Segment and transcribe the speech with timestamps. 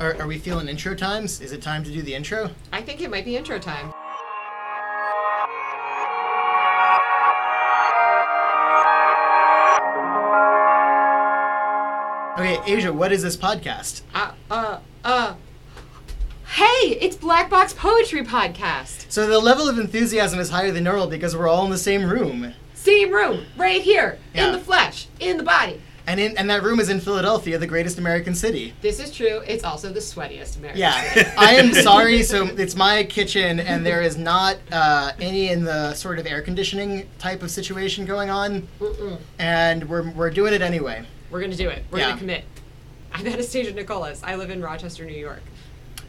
[0.00, 1.42] Are, are we feeling intro times?
[1.42, 2.50] Is it time to do the intro?
[2.72, 3.92] I think it might be intro time.
[12.38, 14.00] Okay, Asia, what is this podcast?
[14.14, 15.34] Uh, uh, uh.
[16.46, 19.10] Hey, it's Black Box Poetry Podcast.
[19.10, 22.08] So the level of enthusiasm is higher than normal because we're all in the same
[22.08, 22.54] room.
[22.72, 24.46] Same room, right here, Yeah.
[24.46, 25.82] in the flesh, in the body.
[26.06, 28.74] And in and that room is in Philadelphia, the greatest American city.
[28.80, 29.42] This is true.
[29.46, 30.80] It's also the sweatiest American.
[30.80, 32.22] Yeah, I am sorry.
[32.22, 36.42] So it's my kitchen, and there is not uh, any in the sort of air
[36.42, 39.18] conditioning type of situation going on, Mm-mm.
[39.38, 41.04] and we're we're doing it anyway.
[41.30, 41.84] We're gonna do it.
[41.90, 42.08] We're Yeah.
[42.08, 42.44] gonna commit.
[43.12, 44.20] I'm Anastasia Nicholas.
[44.24, 45.42] I live in Rochester, New York.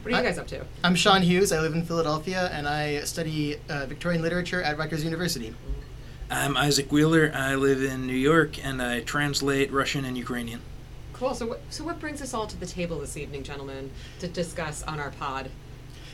[0.02, 0.64] What are you guys up to?
[0.82, 1.52] I'm Sean Hughes.
[1.52, 5.54] I live in Philadelphia, and I study uh, Victorian literature at Rutgers University.
[6.32, 7.30] I'm Isaac Wheeler.
[7.34, 10.62] I live in New York and I translate Russian and Ukrainian.
[11.12, 11.34] Cool.
[11.34, 14.82] So, what, so what brings us all to the table this evening, gentlemen, to discuss
[14.84, 15.50] on our pod?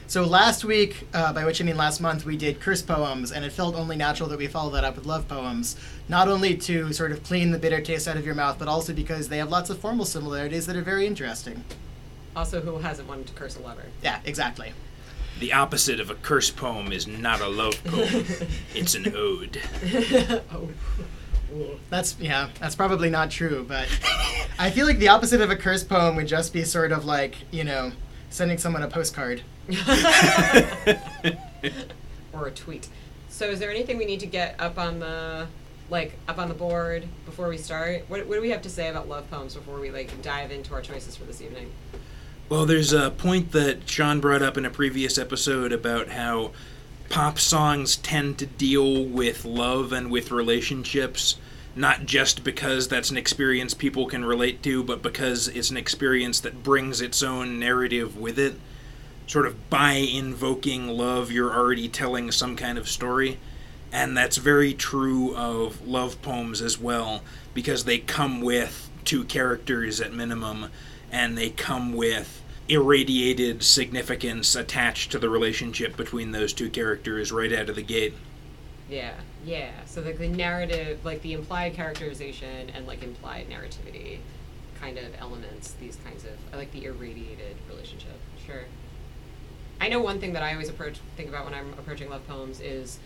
[0.09, 3.45] So last week, uh, by which I mean last month, we did curse poems, and
[3.45, 5.77] it felt only natural that we follow that up with love poems.
[6.09, 8.93] Not only to sort of clean the bitter taste out of your mouth, but also
[8.93, 11.63] because they have lots of formal similarities that are very interesting.
[12.35, 13.85] Also, who hasn't wanted to curse a lover?
[14.03, 14.73] Yeah, exactly.
[15.39, 18.25] The opposite of a curse poem is not a love poem,
[18.75, 19.61] it's an ode.
[20.53, 20.69] oh.
[21.91, 23.89] That's yeah, that's probably not true, but
[24.59, 27.37] I feel like the opposite of a curse poem would just be sort of like
[27.51, 27.93] you know
[28.31, 29.43] sending someone a postcard.
[32.33, 32.89] or a tweet.
[33.29, 35.47] So, is there anything we need to get up on the
[35.91, 38.05] like up on the board before we start?
[38.09, 40.75] What, what do we have to say about love poems before we like dive into
[40.75, 41.71] our choices for this evening?
[42.49, 46.53] Well, there's a point that Sean brought up in a previous episode about how
[47.11, 51.37] pop songs tend to deal with love and with relationships,
[51.77, 56.41] not just because that's an experience people can relate to, but because it's an experience
[56.41, 58.59] that brings its own narrative with it.
[59.27, 63.39] Sort of by invoking love, you're already telling some kind of story.
[63.93, 67.21] And that's very true of love poems as well,
[67.53, 70.71] because they come with two characters at minimum,
[71.11, 77.53] and they come with irradiated significance attached to the relationship between those two characters right
[77.53, 78.15] out of the gate.
[78.89, 79.15] Yeah,
[79.45, 79.71] yeah.
[79.87, 84.19] So like the narrative, like the implied characterization and like implied narrativity
[84.81, 88.19] kind of elements, these kinds of I like the irradiated relationship.
[88.47, 88.65] Sure.
[89.81, 92.61] I know one thing that I always approach think about when I'm approaching love poems
[92.61, 92.99] is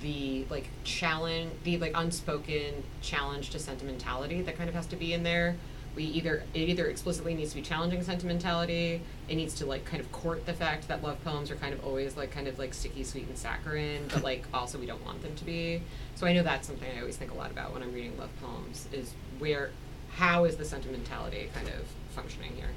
[0.00, 5.12] the like challenge the like unspoken challenge to sentimentality that kind of has to be
[5.12, 5.56] in there.
[5.98, 10.00] We either it either explicitly needs to be challenging sentimentality, it needs to like kind
[10.00, 12.72] of court the fact that love poems are kind of always like kind of like
[12.72, 15.82] sticky, sweet, and saccharine, but like also we don't want them to be.
[16.14, 18.30] So I know that's something I always think a lot about when I'm reading love
[18.40, 19.70] poems is where
[20.12, 22.70] how is the sentimentality kind of functioning here?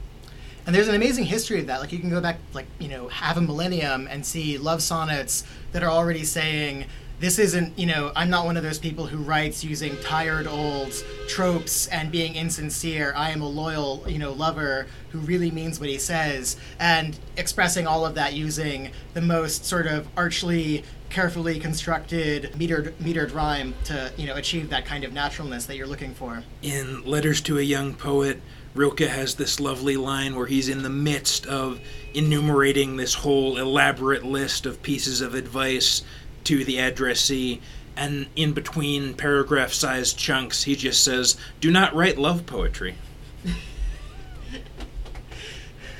[0.66, 1.80] And there's an amazing history of that.
[1.80, 5.44] Like you can go back, like you know, half a millennium and see love sonnets
[5.74, 6.86] that are already saying,
[7.22, 10.92] "This isn't, you know, I'm not one of those people who writes using tired old
[11.28, 13.14] tropes and being insincere.
[13.16, 17.86] I am a loyal, you know, lover who really means what he says," and expressing
[17.86, 24.12] all of that using the most sort of archly, carefully constructed metered metered rhyme to,
[24.18, 26.44] you know, achieve that kind of naturalness that you're looking for.
[26.64, 28.42] In Letters to a Young Poet,
[28.74, 31.82] Rilke has this lovely line where he's in the midst of
[32.14, 36.04] enumerating this whole elaborate list of pieces of advice
[36.46, 37.62] to the addressee,
[37.96, 42.96] and in between paragraph sized chunks, he just says, Do not write love poetry.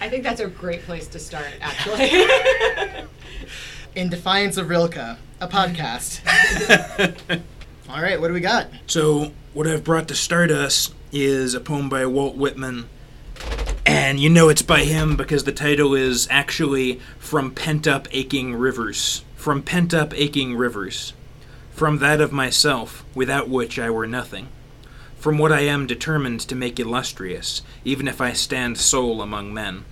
[0.02, 2.10] I think that's a great place to start, actually.
[3.96, 6.22] In defiance of Rilke, a podcast.
[7.90, 8.68] All right, what do we got?
[8.88, 12.90] So, what I've brought to start us is a poem by Walt Whitman.
[13.86, 18.56] And you know it's by him because the title is actually From Pent Up Aching
[18.56, 19.24] Rivers.
[19.42, 21.14] From Pent Up Aching Rivers.
[21.72, 24.50] From that of myself, without which I were nothing.
[25.18, 29.86] From what I am determined to make illustrious, even if I stand sole among men.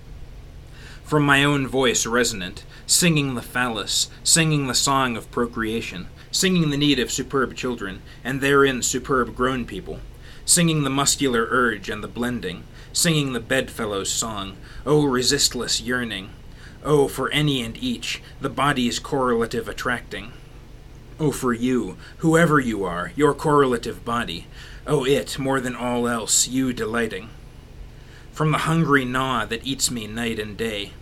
[1.02, 6.76] From my own voice resonant, singing the phallus, singing the song of procreation, singing the
[6.76, 9.98] need of superb children, and therein superb grown people,
[10.44, 12.62] singing the muscular urge and the blending,
[12.92, 14.56] singing the bedfellow's song,
[14.86, 16.30] O resistless yearning,
[16.84, 20.32] O for any and each, the body's correlative attracting.
[21.18, 24.46] O for you, whoever you are, your correlative body,
[24.86, 27.28] O it, more than all else, you delighting.
[28.32, 30.92] From the hungry gnaw that eats me night and day,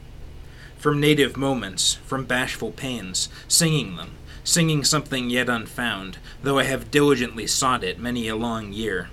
[0.77, 6.91] from native moments, from bashful pains, singing them, singing something yet unfound, though I have
[6.91, 9.11] diligently sought it many a long year,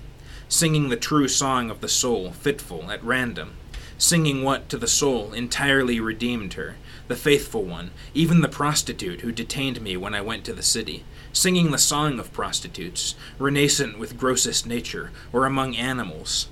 [0.48, 3.52] singing the true song of the soul, fitful, at random,
[3.98, 6.76] singing what to the soul entirely redeemed her,
[7.08, 11.04] the faithful one, even the prostitute who detained me when I went to the city,
[11.32, 16.48] singing the song of prostitutes, renascent with grossest nature, or among animals.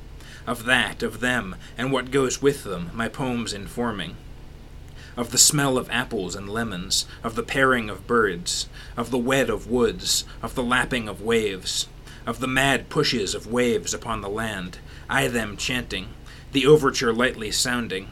[0.47, 4.17] Of that, of them, and what goes with them, my poems informing
[5.17, 9.49] of the smell of apples and lemons, of the pairing of birds, of the wed
[9.49, 11.89] of woods, of the lapping of waves,
[12.27, 16.09] of the mad pushes of waves upon the land, I them chanting,
[16.55, 18.07] the overture lightly sounding,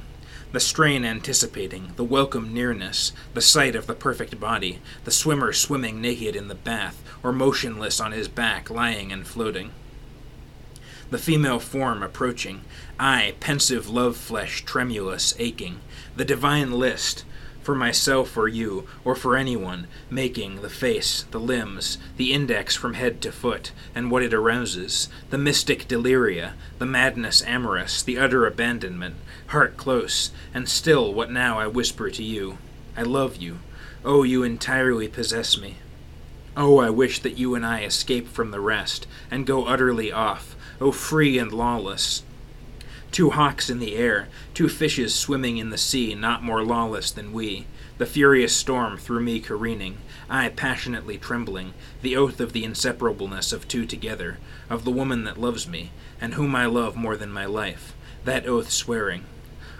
[0.50, 6.00] the strain anticipating, the welcome nearness, the sight of the perfect body, the swimmer swimming
[6.00, 9.70] naked in the bath, or motionless on his back, lying and floating.
[11.10, 12.62] The female form approaching,
[12.98, 15.78] I, pensive love flesh, tremulous, aching,
[16.16, 17.24] the divine list,
[17.62, 22.94] for myself or you, or for anyone, making the face, the limbs, the index from
[22.94, 28.46] head to foot, and what it arouses, the mystic deliria, the madness amorous, the utter
[28.46, 29.14] abandonment,
[29.48, 32.58] heart close, and still what now I whisper to you.
[32.96, 33.58] I love you.
[34.04, 35.76] Oh, you entirely possess me.
[36.56, 40.56] Oh, I wish that you and I escape from the rest, and go utterly off,
[40.80, 42.24] oh, free and lawless,
[43.12, 47.34] Two hawks in the air, two fishes swimming in the sea, not more lawless than
[47.34, 47.66] we.
[47.98, 49.98] The furious storm through me careening,
[50.30, 54.38] I passionately trembling, the oath of the inseparableness of two together,
[54.70, 55.90] of the woman that loves me,
[56.22, 57.94] and whom I love more than my life,
[58.24, 59.24] that oath swearing.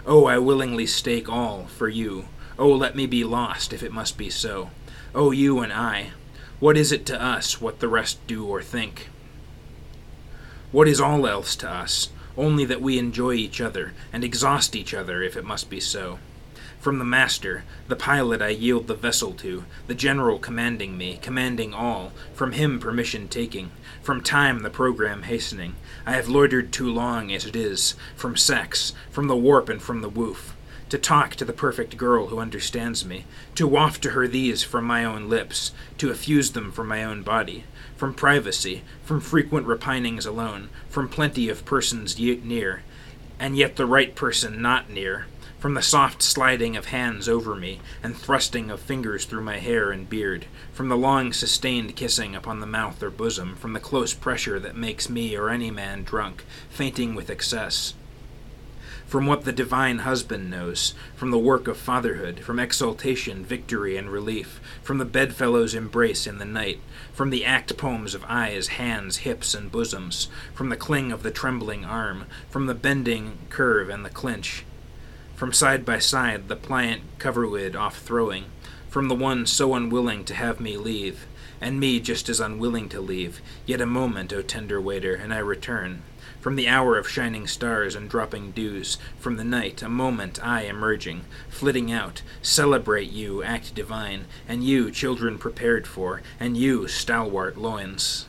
[0.05, 2.25] Oh, I willingly stake all for you.
[2.59, 4.69] Oh, let me be lost if it must be so.
[5.15, 6.11] Oh, you and I.
[6.59, 9.09] What is it to us what the rest do or think?
[10.71, 12.09] What is all else to us?
[12.37, 16.19] Only that we enjoy each other, and exhaust each other if it must be so.
[16.79, 21.73] From the master, the pilot I yield the vessel to, the general commanding me, commanding
[21.73, 23.71] all, from him permission taking,
[24.01, 25.75] from time the program hastening.
[26.05, 30.01] I have loitered too long as it is, from sex, from the warp and from
[30.01, 30.52] the woof,
[30.93, 33.25] to talk to the perfect girl who understands me,
[33.55, 37.23] to waft to her these from my own lips, to effuse them from my own
[37.23, 37.63] body,
[37.97, 42.83] from privacy, from frequent repinings alone, from plenty of persons near,
[43.39, 45.25] and yet the right person not near,
[45.57, 49.89] from the soft sliding of hands over me, and thrusting of fingers through my hair
[49.91, 54.13] and beard, from the long sustained kissing upon the mouth or bosom, from the close
[54.13, 57.95] pressure that makes me or any man drunk, fainting with excess
[59.13, 64.09] from what the divine husband knows, from the work of fatherhood, from exaltation, victory, and
[64.09, 66.79] relief, from the bedfellow's embrace in the night,
[67.13, 71.29] from the act poems of eyes, hands, hips, and bosoms, from the cling of the
[71.29, 74.65] trembling arm, from the bending curve and the clinch,
[75.35, 78.45] from side by side the pliant coverlid off throwing,
[78.89, 81.27] from the one so unwilling to have me leave,
[81.61, 85.37] and me just as unwilling to leave, yet a moment, O tender waiter, and I
[85.37, 86.01] return
[86.43, 90.63] from the hour of shining stars and dropping dews, from the night, a moment I
[90.63, 97.57] emerging, flitting out, celebrate you, act divine, and you, children prepared for, and you, stalwart
[97.57, 98.27] loins.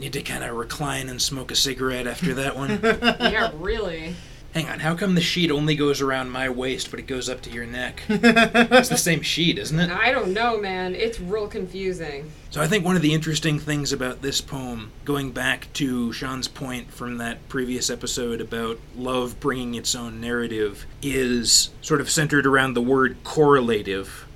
[0.00, 2.80] Need to kind of recline and smoke a cigarette after that one.
[2.82, 4.16] yeah, really.
[4.52, 7.40] Hang on, how come the sheet only goes around my waist, but it goes up
[7.42, 8.02] to your neck?
[8.08, 9.90] it's the same sheet, isn't it?
[9.90, 10.96] I don't know, man.
[10.96, 12.32] It's real confusing.
[12.50, 16.48] So I think one of the interesting things about this poem, going back to Sean's
[16.48, 22.44] point from that previous episode about love bringing its own narrative, is sort of centered
[22.44, 24.26] around the word correlative.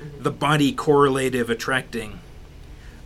[0.00, 0.22] Mm-hmm.
[0.22, 2.20] The body correlative attracting.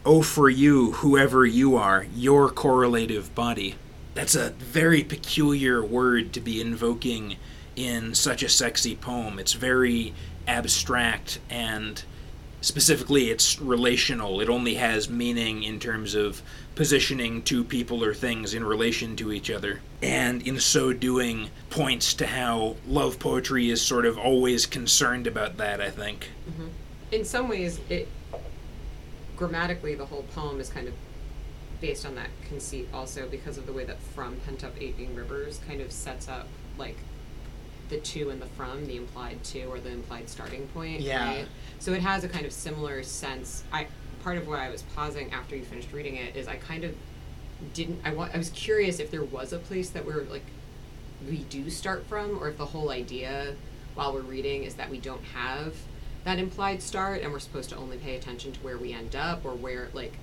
[0.07, 3.75] Oh, for you, whoever you are, your correlative body
[4.15, 7.37] that's a very peculiar word to be invoking
[7.77, 9.39] in such a sexy poem.
[9.39, 10.13] It's very
[10.47, 12.03] abstract and
[12.61, 14.41] specifically it's relational.
[14.41, 16.43] It only has meaning in terms of
[16.75, 19.81] positioning two people or things in relation to each other.
[20.01, 25.57] And in so doing, points to how love poetry is sort of always concerned about
[25.59, 26.29] that, I think.
[26.49, 26.69] Mm-hmm.
[27.13, 28.09] In some ways, it
[29.37, 30.95] grammatically, the whole poem is kind of
[31.83, 35.61] based on that conceit also because of the way that from pent up aching rivers
[35.67, 36.47] kind of sets up
[36.79, 36.97] like
[37.91, 41.47] the to and the from the implied to or the implied starting point yeah right?
[41.81, 43.87] so it has a kind of similar sense i
[44.23, 46.95] part of why i was pausing after you finished reading it is i kind of
[47.75, 50.45] didn't i want i was curious if there was a place that we're like
[51.29, 53.55] we do start from or if the whole idea
[53.97, 55.75] while we're reading is that we don't have
[56.25, 59.45] that implied start and we're supposed to only pay attention to where we end up
[59.45, 60.15] or where like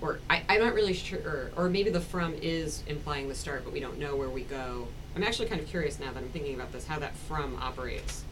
[0.00, 3.72] or I, I'm not really sure, or maybe the from is implying the start, but
[3.72, 4.88] we don't know where we go.
[5.14, 8.24] I'm actually kind of curious now that I'm thinking about this, how that from operates.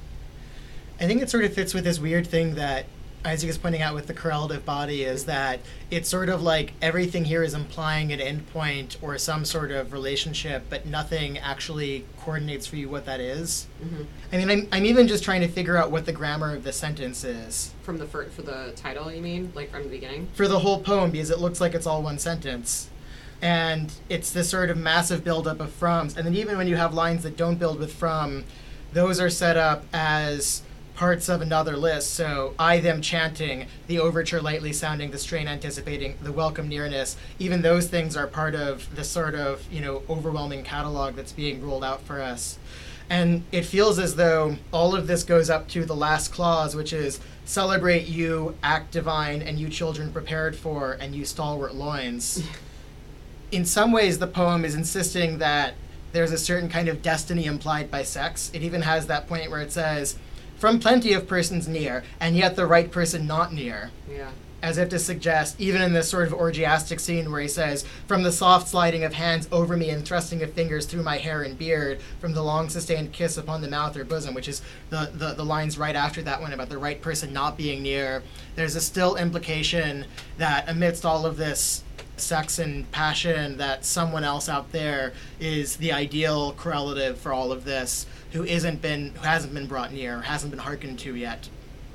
[1.01, 2.87] I think it sort of fits with this weird thing that
[3.29, 7.25] Isaac is pointing out with the correlative body is that it's sort of like everything
[7.27, 12.77] here is implying an endpoint or some sort of relationship, but nothing actually coordinates for
[12.77, 13.67] you what that is.
[13.83, 16.65] hmm I mean, I'm, I'm even just trying to figure out what the grammar of
[16.65, 20.29] the sentence is From the fir- for the title, you mean, like from the beginning?
[20.33, 22.89] for the whole poem because it looks like it's all one sentence.
[23.41, 26.17] And it's this sort of massive buildup of froms.
[26.17, 28.45] And then even when you have lines that don't build with from,
[28.93, 30.63] those are set up as
[30.99, 32.13] parts of another list.
[32.15, 37.17] So I them chanting, the overture lightly sounding, the strain anticipating, the welcome nearness.
[37.39, 41.65] Even those things are part of the sort of, you know, overwhelming catalog that's being
[41.65, 42.59] rolled out for us.
[43.09, 46.93] And it feels as though all of this goes up to the last clause, which
[46.93, 52.45] is celebrate you, act divine, and you children prepared for, and you stalwart loins.
[53.53, 55.75] In some ways, the poem is insisting that
[56.11, 58.51] there's a certain kind of destiny implied by sex.
[58.53, 60.19] It even has that point where it says,
[60.59, 64.31] from plenty of persons near, and yet the right person not near Yeah.
[64.61, 68.25] as if to suggest, even in this sort of orgiastic scene where he says, From
[68.25, 71.57] the soft sliding of hands over me and thrusting of fingers through my hair and
[71.57, 74.61] beard, from the long sustained kiss upon the mouth or bosom, which is
[74.91, 78.23] the, the, the lines right after that one about the right person not being near,
[78.57, 80.05] there's a still implication
[80.39, 81.85] that amidst all of this
[82.17, 87.63] sex and passion, that someone else out there is the ideal correlative for all of
[87.65, 91.49] this, who isn't been who hasn't been brought near, hasn't been hearkened to yet.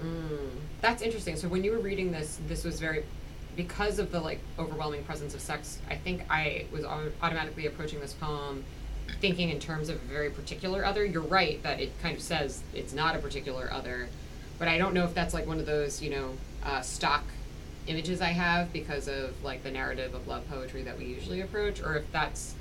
[0.03, 0.49] Mm.
[0.81, 1.35] That's interesting.
[1.35, 3.05] So when you were reading this, this was very
[3.55, 5.79] because of the like overwhelming presence of sex.
[5.89, 8.63] I think I was automatically approaching this poem
[9.21, 11.05] thinking in terms of a very particular other.
[11.05, 14.09] You're right that it kind of says it's not a particular other,
[14.59, 17.23] but I don't know if that's like one of those you know uh, stock
[17.87, 21.81] images I have because of like the narrative of love poetry that we usually approach,
[21.81, 22.55] or if that's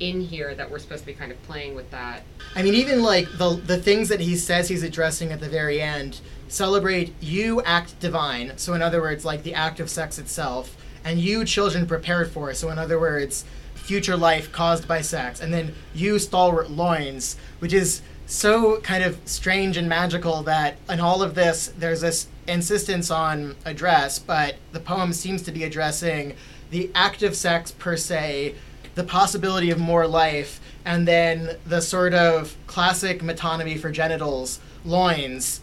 [0.00, 2.22] in here that we're supposed to be kind of playing with that.
[2.54, 5.80] I mean, even like the the things that he says he's addressing at the very
[5.80, 8.56] end celebrate you act divine.
[8.56, 12.52] So in other words, like the act of sex itself, and you children prepared for.
[12.54, 17.72] So in other words, future life caused by sex, and then you stalwart loins, which
[17.72, 23.10] is so kind of strange and magical that in all of this there's this insistence
[23.10, 26.34] on address, but the poem seems to be addressing
[26.70, 28.54] the act of sex per se,
[28.98, 35.60] the possibility of more life, and then the sort of classic metonymy for genitals, loins,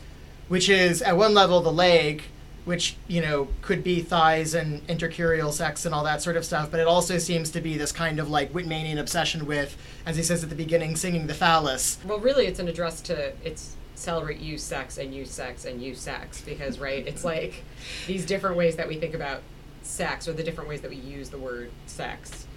[0.47, 2.23] which is at one level the leg,
[2.63, 6.71] which you know could be thighs and intercrural sex and all that sort of stuff,
[6.71, 9.75] but it also seems to be this kind of like Whitmanian obsession with,
[10.05, 11.97] as he says at the beginning, singing the phallus.
[12.05, 15.93] Well, really, it's an address to it's celebrate you sex and you sex and you
[15.93, 17.65] sex because right, it's like
[18.07, 19.41] these different ways that we think about
[19.81, 22.47] sex or the different ways that we use the word sex.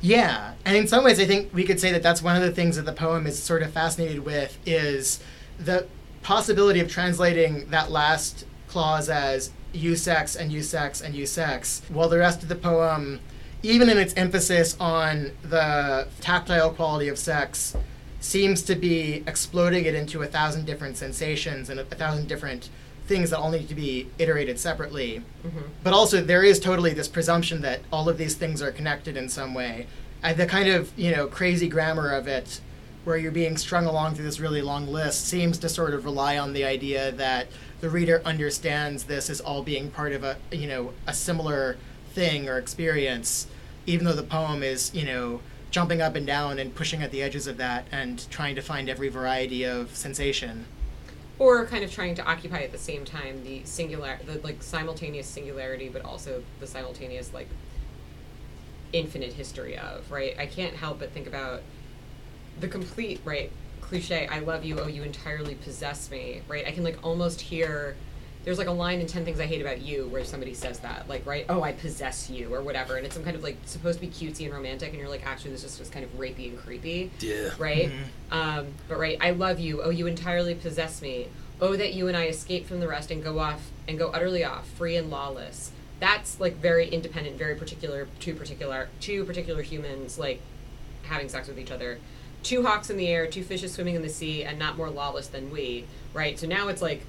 [0.00, 0.54] Yeah.
[0.64, 2.76] And in some ways, I think we could say that that's one of the things
[2.76, 5.20] that the poem is sort of fascinated with is
[5.58, 5.86] the
[6.22, 11.82] possibility of translating that last clause as you sex and you sex and you sex,
[11.88, 13.20] while the rest of the poem,
[13.62, 17.76] even in its emphasis on the tactile quality of sex,
[18.20, 22.68] seems to be exploding it into a thousand different sensations and a thousand different
[23.06, 25.22] things that all need to be iterated separately.
[25.44, 25.60] Mm-hmm.
[25.82, 29.28] But also, there is totally this presumption that all of these things are connected in
[29.28, 29.86] some way.
[30.22, 32.60] Uh, the kind of you know crazy grammar of it,
[33.04, 36.38] where you're being strung along through this really long list, seems to sort of rely
[36.38, 37.48] on the idea that
[37.80, 41.76] the reader understands this as all being part of a you know a similar
[42.12, 43.48] thing or experience,
[43.86, 45.40] even though the poem is you know
[45.72, 48.88] jumping up and down and pushing at the edges of that and trying to find
[48.88, 50.66] every variety of sensation.
[51.42, 55.26] Or kind of trying to occupy at the same time the singular, the like simultaneous
[55.26, 57.48] singularity, but also the simultaneous like
[58.92, 60.38] infinite history of right.
[60.38, 61.62] I can't help but think about
[62.60, 64.28] the complete right cliche.
[64.28, 64.78] I love you.
[64.78, 66.42] Oh, you entirely possess me.
[66.46, 66.64] Right.
[66.64, 67.96] I can like almost hear.
[68.44, 71.08] There's like a line in Ten Things I Hate About You where somebody says that,
[71.08, 71.46] like, right?
[71.48, 74.12] Oh, I possess you, or whatever, and it's some kind of like supposed to be
[74.12, 77.10] cutesy and romantic, and you're like, actually, this is just kind of rapey and creepy
[77.20, 77.50] Yeah.
[77.58, 77.90] right?
[78.32, 79.82] Um, but right, I love you.
[79.82, 81.28] Oh, you entirely possess me.
[81.60, 84.42] Oh, that you and I escape from the rest and go off and go utterly
[84.44, 85.70] off, free and lawless.
[86.00, 90.40] That's like very independent, very particular, two particular, two particular humans like
[91.04, 91.98] having sex with each other.
[92.42, 95.28] Two hawks in the air, two fishes swimming in the sea, and not more lawless
[95.28, 96.36] than we, right?
[96.40, 97.02] So now it's like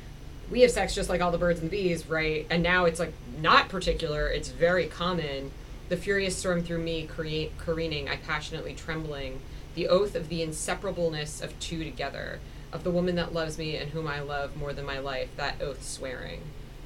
[0.52, 2.46] we have sex just like all the birds and bees, right?
[2.50, 5.52] And now it's like not particular, it's very common.
[5.90, 9.42] The furious storm through me, create, careening, I passionately trembling.
[9.76, 12.40] The oath of the inseparableness of two together,
[12.72, 15.62] of the woman that loves me and whom I love more than my life, that
[15.62, 16.42] oath swearing.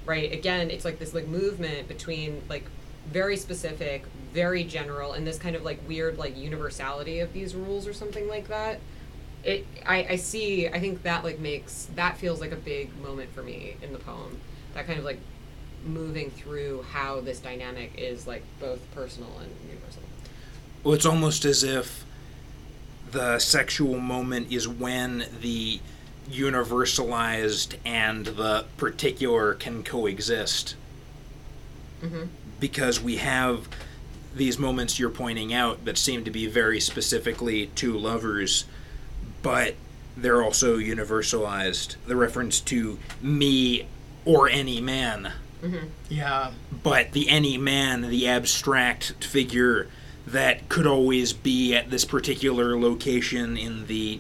[0.06, 0.32] Right?
[0.32, 2.66] Again, it's like this like movement between like
[3.12, 7.88] very specific, very general, and this kind of like weird like universality of these rules
[7.88, 8.80] or something like that
[9.48, 13.34] it I, I see i think that like makes that feels like a big moment
[13.34, 14.39] for me in the poem
[14.74, 15.20] that kind of like
[15.88, 20.01] moving through how this dynamic is like both personal and universal.
[20.84, 22.06] Well, it's almost as if
[23.12, 25.80] the sexual moment is when the
[26.30, 30.75] universalized and the particular can coexist.
[32.01, 32.25] Mm-hmm.
[32.60, 33.68] Because we have
[34.36, 38.66] these moments you're pointing out that seem to be very specifically to lovers,
[39.41, 39.75] but
[40.15, 41.96] they're also universalized.
[42.06, 43.88] The reference to me
[44.25, 45.32] or any man.
[45.62, 45.88] Mm-hmm.
[46.10, 46.51] Yeah.
[46.84, 49.88] But the any man, the abstract figure
[50.25, 54.20] that could always be at this particular location in the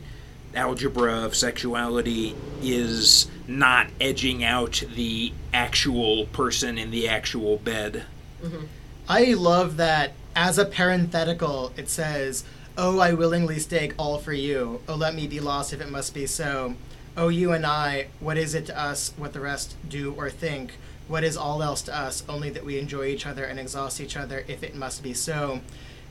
[0.55, 8.05] algebra of sexuality is not edging out the actual person in the actual bed.
[8.41, 8.65] Mm-hmm.
[9.09, 12.43] I love that as a parenthetical, it says,
[12.79, 14.81] Oh, I willingly stake all for you.
[14.87, 16.75] Oh, let me be lost if it must be so.
[17.17, 20.73] Oh, you and I, what is it to us what the rest do or think?
[21.07, 22.23] What is all else to us?
[22.29, 25.61] Only that we enjoy each other and exhaust each other if it must be so.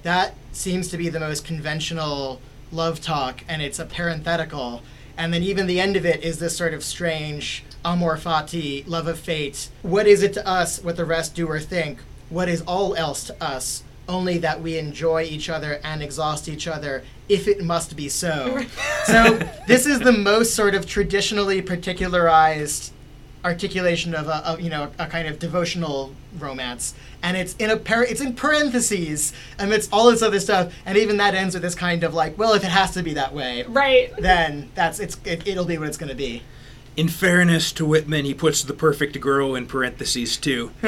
[0.02, 2.40] That seems to be the most conventional
[2.73, 4.82] love talk, and it's a parenthetical.
[5.16, 9.06] And then even the end of it is this sort of strange amor fati, love
[9.06, 9.68] of fate.
[9.82, 12.00] What is it to us what the rest do or think?
[12.28, 13.85] What is all else to us?
[14.08, 18.60] Only that we enjoy each other and exhaust each other if it must be so.
[19.04, 22.92] so this is the most sort of traditionally particularized
[23.44, 27.76] articulation of a, of, you know a kind of devotional romance and it's in a
[27.76, 31.76] par- it's in parentheses amidst all this other stuff and even that ends with this
[31.76, 34.12] kind of like well if it has to be that way Right.
[34.18, 36.42] then that's it's it, it'll be what it's going to be
[36.96, 40.72] In fairness to Whitman, he puts the perfect girl in parentheses too.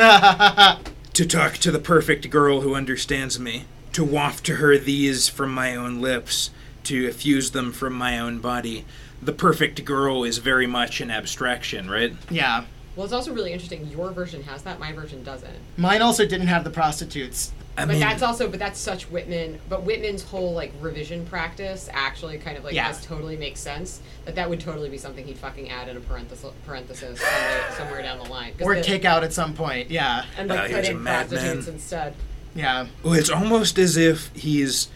[1.18, 5.52] to talk to the perfect girl who understands me, to waft to her these from
[5.52, 6.50] my own lips,
[6.84, 8.84] to effuse them from my own body.
[9.20, 12.12] The perfect girl is very much an abstraction, right?
[12.30, 13.84] yeah Well, it's also really interesting.
[13.88, 14.78] Your version has that.
[14.78, 15.56] My version doesn't.
[15.76, 19.60] mine also didn't have the prostitutes I but mean, that's also, but that's such Whitman.
[19.68, 22.88] But Whitman's whole like revision practice actually kind of like Yeah.
[22.88, 24.00] does totally make sense.
[24.24, 28.02] That that would totally be something he'd fucking add in a parenthesis, parenthesis somewhere, somewhere
[28.02, 28.52] down the line.
[28.60, 32.14] or the- take out at some point yeah and like he put in prostitutes instead.
[32.54, 34.88] yeah well, it's almost as if he's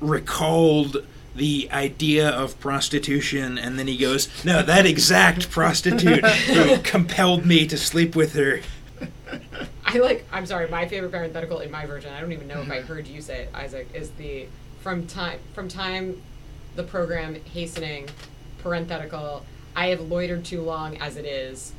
[0.00, 0.98] recalled
[1.34, 7.66] the idea of prostitution and then he goes, No, that exact prostitute who compelled me
[7.66, 8.60] to sleep with her.
[9.94, 10.24] I like.
[10.32, 10.68] I'm sorry.
[10.68, 12.12] My favorite parenthetical in my version.
[12.12, 12.86] I don't even know if I Mm-hmm.
[12.92, 13.88] heard you say it, Isaac.
[13.94, 14.46] Is the
[14.80, 16.20] from time from time,
[16.76, 18.08] the program hastening,
[18.62, 19.44] parenthetical.
[19.76, 21.72] I have loitered too long as it is,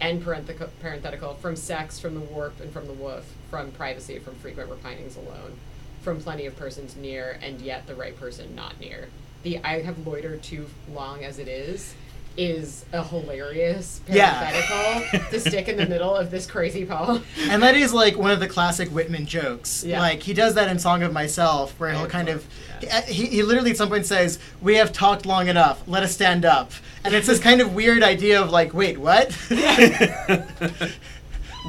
[0.00, 0.68] end parenthetical.
[0.80, 5.16] Parenthetical from sex, from the warp, and from the woof, from privacy, from frequent repinings
[5.16, 5.56] alone,
[6.02, 9.08] from plenty of persons near, and yet the right person not near.
[9.42, 11.94] The I have loitered too long as it is.
[12.36, 14.50] Is a hilarious Yeah.
[14.50, 17.22] parenthetical to stick in the middle of this crazy poem.
[17.48, 19.82] and that is like one of the classic Whitman jokes.
[19.84, 20.00] Yeah.
[20.00, 22.46] Like he does that in Song of Myself, where he'll kind of
[22.82, 23.00] yeah.
[23.06, 25.82] he, he literally at some point says, "We have talked long enough.
[25.88, 26.72] Let us stand up."
[27.04, 29.34] And it's this kind of weird idea of like, wait, what?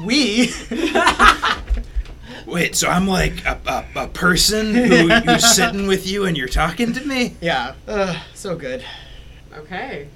[0.04, 0.52] we?
[2.46, 6.48] Wait, so I'm like a, a, a person who, who's sitting with you and you're
[6.48, 7.36] talking to me?
[7.42, 7.74] yeah.
[7.86, 8.82] Ugh, so good.
[9.54, 10.08] Okay.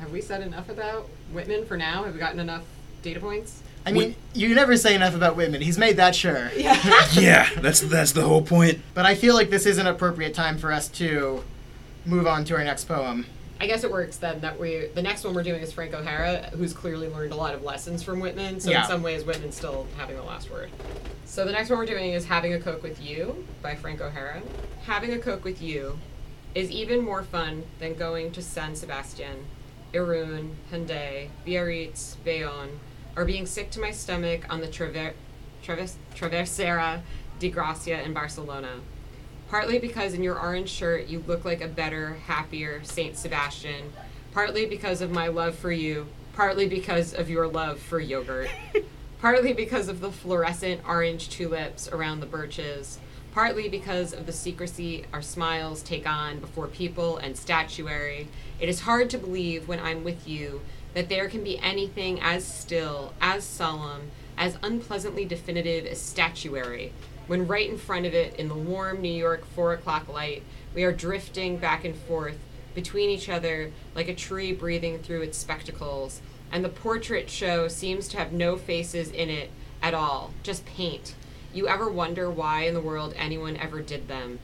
[0.00, 2.04] Have we said enough about Whitman for now?
[2.04, 2.62] Have we gotten enough
[3.02, 3.62] data points?
[3.86, 5.62] I mean, you never say enough about Whitman.
[5.62, 6.50] He's made that sure.
[6.56, 6.78] Yeah.
[7.12, 8.80] Yeah, that's that's the whole point.
[8.94, 11.42] But I feel like this is an appropriate time for us to
[12.04, 13.26] move on to our next poem.
[13.60, 16.50] I guess it works then that we the next one we're doing is Frank O'Hara,
[16.56, 18.60] who's clearly learned a lot of lessons from Whitman.
[18.60, 18.82] So Yeah.
[18.82, 20.70] in some ways Whitman's still having the last word.
[21.24, 24.42] So the next one we're doing is Having a Coke with You by Frank O'Hara.
[24.84, 25.98] Having a Coke with you
[26.54, 29.44] is even more fun than going to San Sebastian,
[29.92, 32.78] Irun, Hendaye, Biarritz, Bayonne,
[33.16, 35.14] or being sick to my stomach on the Traver-
[35.64, 37.00] Traves- Travesera
[37.38, 38.80] de Gracia in Barcelona.
[39.48, 43.92] Partly because in your orange shirt you look like a better, happier Saint Sebastian.
[44.32, 46.06] Partly because of my love for you.
[46.34, 48.48] Partly because of your love for yogurt.
[49.20, 52.98] Partly because of the fluorescent orange tulips around the birches.
[53.32, 58.26] Partly because of the secrecy our smiles take on before people and statuary.
[58.58, 60.62] It is hard to believe when I'm with you
[60.94, 66.92] that there can be anything as still, as solemn, as unpleasantly definitive as statuary,
[67.28, 70.42] when right in front of it, in the warm New York four o'clock light,
[70.74, 72.36] we are drifting back and forth
[72.74, 78.08] between each other like a tree breathing through its spectacles, and the portrait show seems
[78.08, 81.14] to have no faces in it at all, just paint.
[81.52, 84.38] You ever wonder why in the world anyone ever did them?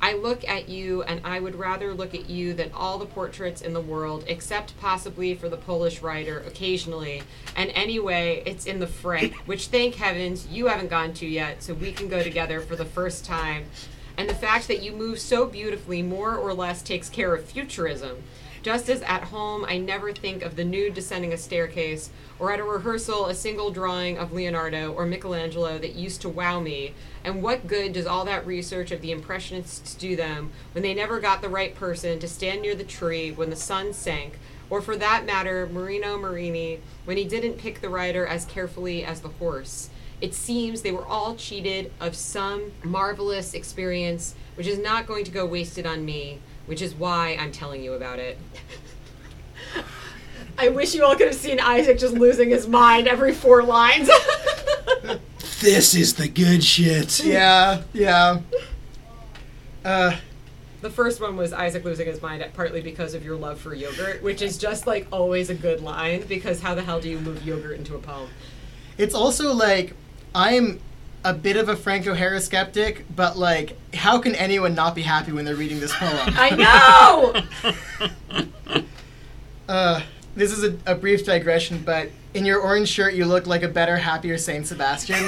[0.00, 3.62] I look at you and I would rather look at you than all the portraits
[3.62, 7.22] in the world, except possibly for the Polish Rider occasionally.
[7.56, 11.74] And anyway, it's in the Frick, which thank heavens you haven't gone to yet, so
[11.74, 13.64] we can go together for the first time.
[14.16, 18.22] And the fact that you move so beautifully more or less takes care of futurism.
[18.66, 22.58] Just as at home, I never think of the nude descending a staircase, or at
[22.58, 26.92] a rehearsal, a single drawing of Leonardo or Michelangelo that used to wow me.
[27.22, 31.20] And what good does all that research of the Impressionists do them when they never
[31.20, 34.36] got the right person to stand near the tree when the sun sank?
[34.68, 39.20] Or for that matter, Marino Marini, when he didn't pick the rider as carefully as
[39.20, 39.90] the horse?
[40.20, 45.30] It seems they were all cheated of some marvelous experience, which is not going to
[45.30, 48.38] go wasted on me which is why I'm telling you about it.
[50.58, 54.10] I wish you all could have seen Isaac just losing his mind every four lines.
[55.60, 57.24] This is the good shit.
[57.24, 58.40] Yeah, yeah.
[59.82, 60.16] Uh,
[60.82, 64.22] the first one was Isaac losing his mind partly because of your love for yogurt,
[64.22, 67.42] which is just like always a good line because how the hell do you move
[67.42, 68.28] yogurt into a poem?
[68.98, 69.94] it's also like
[70.34, 70.80] I'm
[71.24, 75.32] a bit of a Frank O'Hara skeptic, but like, how can anyone not be happy
[75.32, 76.12] when they're reading this poem?
[76.36, 77.44] I
[78.32, 78.44] know.
[79.68, 80.00] Uh,
[80.36, 83.68] this is a, a brief digression, but in your orange shirt, you look like a
[83.68, 85.16] better, happier Saint Sebastian.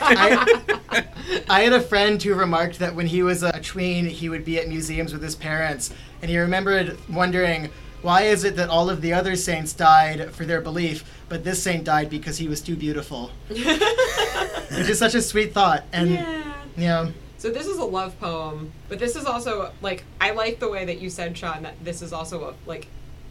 [0.00, 1.04] I,
[1.50, 4.58] I had a friend who remarked that when he was a tween, he would be
[4.58, 7.70] at museums with his parents, and he remembered wondering,
[8.02, 11.62] why is it that all of the other saints died for their belief, but this
[11.62, 13.30] saint died because he was too beautiful?
[13.48, 13.58] Which
[14.88, 15.84] is such a sweet thought.
[15.92, 16.54] And yeah.
[16.76, 17.10] yeah.
[17.38, 20.84] So this is a love poem, but this is also like I like the way
[20.84, 22.88] that you said, Sean, that this is also a like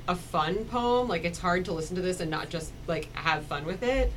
[0.08, 1.08] a fun poem.
[1.08, 4.12] Like it's hard to listen to this and not just like have fun with it.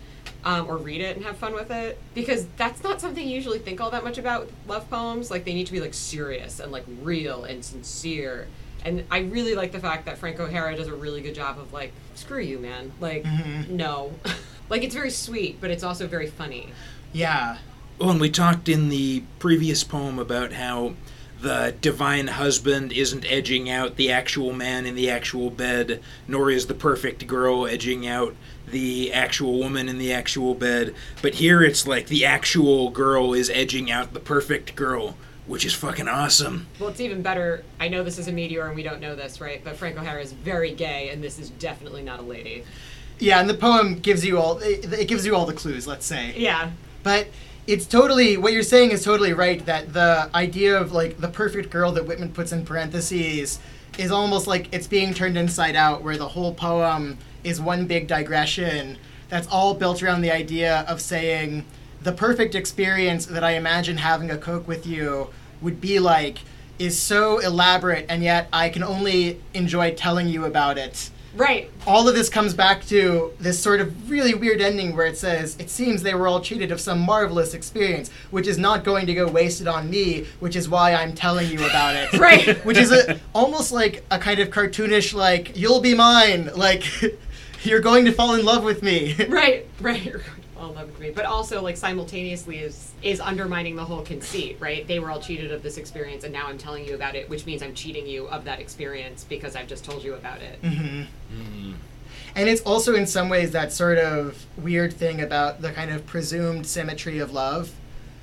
[0.45, 3.59] Um, or read it and have fun with it because that's not something you usually
[3.59, 6.61] think all that much about with love poems like they need to be like serious
[6.61, 8.49] and like real and sincere
[8.85, 11.73] and I really like the fact that Frank O'Hara does a really good job of
[11.73, 12.93] like, screw you, man.
[13.01, 13.69] Like, Mhm.
[13.71, 14.13] no.
[14.71, 16.69] like, it's very sweet, but it's also very funny.
[17.13, 17.59] Yeah.
[17.99, 20.95] Well, and we talked in the previous poem about how
[21.41, 26.67] the divine husband isn't edging out the actual man in the actual bed, nor is
[26.67, 28.35] the perfect girl edging out
[28.67, 30.95] the actual woman in the actual bed.
[31.23, 35.17] But here it's like the actual girl is edging out the perfect girl,
[35.51, 36.69] which is fucking awesome.
[36.79, 37.65] Well, it's even better.
[37.81, 39.61] I know this is a meteor and we don't know this, right?
[39.65, 42.63] But Frank O'Hara is very gay, and this is definitely not a lady.
[43.19, 46.07] Yeah, and the poem gives you all it, it gives you all the clues, let's
[46.07, 46.35] say.
[46.37, 46.71] Yeah.
[47.03, 47.27] But
[47.67, 51.71] it's totally what you're saying is totally right that the idea of like the perfect
[51.71, 53.59] girl that Whitman puts in parentheses
[53.99, 58.07] is almost like it's being turned inside out where the whole poem is one big
[58.07, 61.65] digression that's all built around the idea of saying
[62.03, 66.39] the perfect experience that I imagine having a coke with you would be like
[66.79, 71.71] is so elaborate and yet I can only enjoy telling you about it Right.
[71.87, 75.57] all of this comes back to this sort of really weird ending where it says,
[75.61, 79.15] It seems they were all cheated of some marvelous experience, which is not going to
[79.15, 82.13] go wasted on me, which is why I'm telling you about it.
[82.21, 82.65] Right.
[82.65, 86.51] which is a, almost like a kind of cartoonish, like, you'll be mine.
[86.57, 86.85] Like,
[87.63, 89.15] you're going to fall in love with me.
[89.29, 89.69] Right.
[89.81, 90.13] Right.
[90.61, 91.11] You're going to fall in love with me.
[91.15, 94.87] But also, like, simultaneously is is undermining the whole conceit, right?
[94.87, 97.47] They were all cheated of this experience, and now I'm telling you about it, which
[97.47, 100.59] means I'm cheating you of that experience because I've just told you about it.
[100.63, 101.73] hmm
[102.37, 106.07] And it's also in some ways that sort of weird thing about the kind of
[106.07, 107.71] presumed symmetry of love,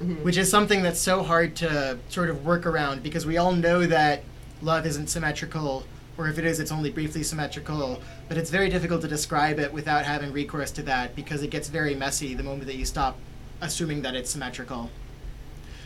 [0.02, 0.22] Mhm.
[0.24, 3.86] which is something that's so hard to sort of work around because we all know
[3.88, 4.24] that
[4.62, 5.86] love isn't symmetrical,
[6.18, 8.02] or if it is, it's only briefly symmetrical.
[8.28, 11.70] But it's very difficult to describe it without having recourse to that because it gets
[11.70, 13.18] very messy the moment that you stop
[13.62, 14.90] assuming that it's symmetrical.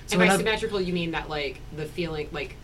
[0.08, 2.56] So and by symmetrical, you mean that like the feeling, like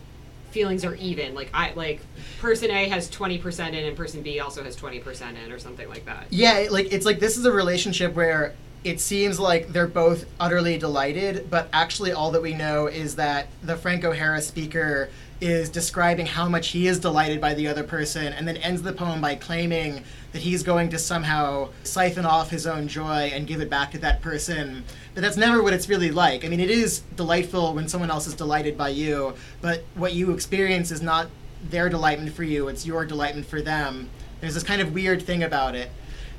[0.50, 1.34] feelings are even.
[1.34, 2.00] Like I like
[2.40, 5.58] person A has twenty percent in, and person B also has twenty percent in, or
[5.58, 6.26] something like that.
[6.30, 8.54] Yeah, it- like it's like this is a relationship where
[8.84, 13.48] it seems like they're both utterly delighted, but actually all that we know is that
[13.62, 15.10] the Frank O'Hara speaker
[15.40, 18.92] is describing how much he is delighted by the other person and then ends the
[18.92, 23.60] poem by claiming that he's going to somehow siphon off his own joy and give
[23.60, 24.84] it back to that person.
[25.14, 26.44] But that's never what it's really like.
[26.44, 30.32] I mean, it is delightful when someone else is delighted by you, but what you
[30.32, 31.28] experience is not
[31.70, 34.10] their delightment for you, it's your delightment for them.
[34.40, 35.90] There's this kind of weird thing about it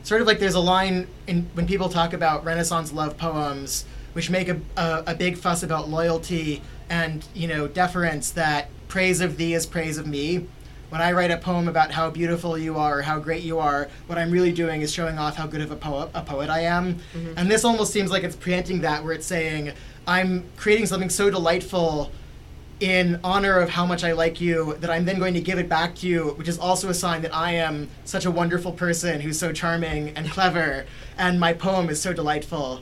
[0.09, 4.31] sort of like there's a line in when people talk about Renaissance love poems, which
[4.31, 8.31] make a, a, a big fuss about loyalty and you know deference.
[8.31, 10.47] That praise of thee is praise of me.
[10.89, 13.87] When I write a poem about how beautiful you are, or how great you are,
[14.07, 16.61] what I'm really doing is showing off how good of a poet a poet I
[16.61, 16.95] am.
[16.95, 17.33] Mm-hmm.
[17.37, 19.73] And this almost seems like it's preempting that, where it's saying
[20.07, 22.11] I'm creating something so delightful
[22.79, 25.67] in honor of how much I like you, that I'm then going to give it
[25.67, 29.19] back to you, which is also a sign that I am such a wonderful person
[29.21, 30.85] who's so charming and clever,
[31.17, 32.81] and my poem is so delightful.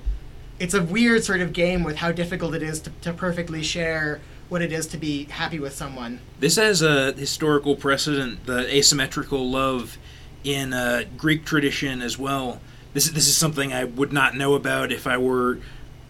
[0.60, 4.21] It's a weird sort of game with how difficult it is to, to perfectly share
[4.49, 6.19] what it is to be happy with someone.
[6.39, 9.97] This has a historical precedent, the asymmetrical love
[10.43, 12.62] in uh, Greek tradition as well.
[12.93, 15.60] This, this is something I would not know about if I were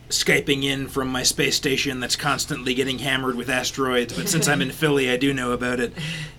[0.10, 4.62] Skyping in from my space station that's constantly getting hammered with asteroids, but since I'm
[4.62, 5.94] in Philly, I do know about it.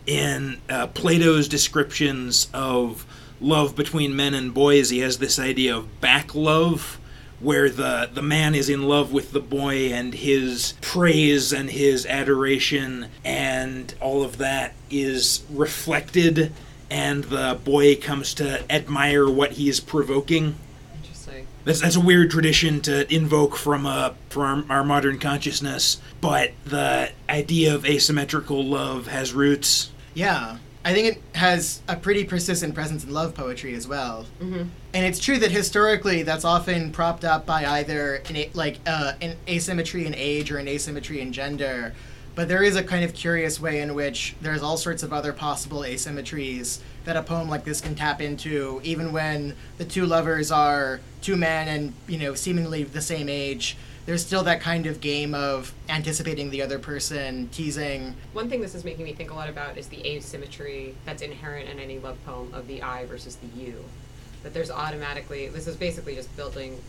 [0.06, 3.04] In uh, Plato's descriptions of
[3.40, 6.98] love between men and boys, he has this idea of back love,
[7.40, 12.04] where the, the man is in love with the boy and his praise and his
[12.06, 16.52] adoration and all of that is reflected,
[16.90, 20.56] and the boy comes to admire what he is provoking.
[21.60, 21.64] Interesting.
[21.64, 26.52] That's, that's a weird tradition to invoke from uh, from our, our modern consciousness, but
[26.64, 29.90] the idea of asymmetrical love has roots.
[30.14, 30.58] Yeah.
[30.84, 34.24] I think it has a pretty persistent presence in love poetry as well.
[34.40, 34.68] Mm-hmm.
[34.94, 39.12] And it's true that historically that's often propped up by either an a, like uh,
[39.20, 41.94] an asymmetry in age or an asymmetry in gender.
[42.38, 45.32] But there is a kind of curious way in which there's all sorts of other
[45.32, 50.52] possible asymmetries that a poem like this can tap into, even when the two lovers
[50.52, 53.76] are two men and you know seemingly the same age.
[54.06, 58.14] There's still that kind of game of anticipating the other person, teasing.
[58.34, 61.68] One thing this is making me think a lot about is the asymmetry that's inherent
[61.68, 63.84] in any love poem of the I versus the you.
[64.44, 66.80] That there's automatically, this is basically just building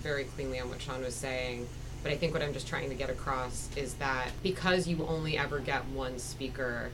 [0.00, 1.68] very cleanly on what Sean was saying.
[2.04, 5.38] But I think what I'm just trying to get across is that because you only
[5.38, 6.90] ever get one speaker,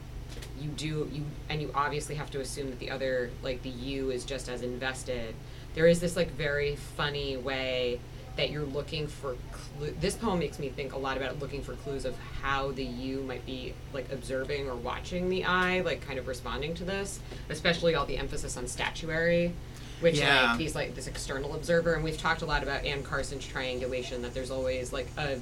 [0.58, 4.12] you do, you, and you obviously have to assume that the other, like the you,
[4.12, 5.34] is just as invested.
[5.74, 7.98] There is this like very funny way
[8.36, 9.94] that you're looking for clue.
[10.00, 13.22] This poem makes me think a lot about looking for clues of how the you
[13.22, 17.18] might be like observing or watching the eye, like kind of responding to this.
[17.48, 19.52] Especially all the emphasis on statuary,
[20.00, 20.50] which Yeah.
[20.50, 21.94] like these like this external observer.
[21.94, 24.22] And we've talked a lot about Anne Carson's triangulation.
[24.22, 25.38] That there's always like a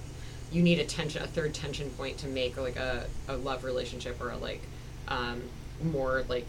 [0.50, 4.20] you need a tension, a third tension point to make like a, a love relationship
[4.20, 4.62] or a like
[5.08, 5.42] um,
[5.82, 6.48] more like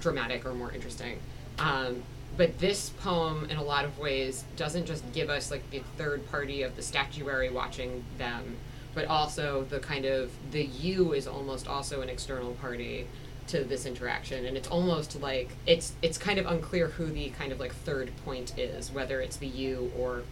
[0.00, 1.18] dramatic or more interesting.
[1.58, 2.02] Um,
[2.36, 6.30] but this poem, in a lot of ways, doesn't just give us like the third
[6.30, 8.56] party of the statuary watching them,
[8.94, 13.06] but also the kind of the you is almost also an external party
[13.50, 17.52] to this interaction, and it's almost like it's it's kind of unclear who the kind
[17.52, 20.22] of like third point is, whether it's the you or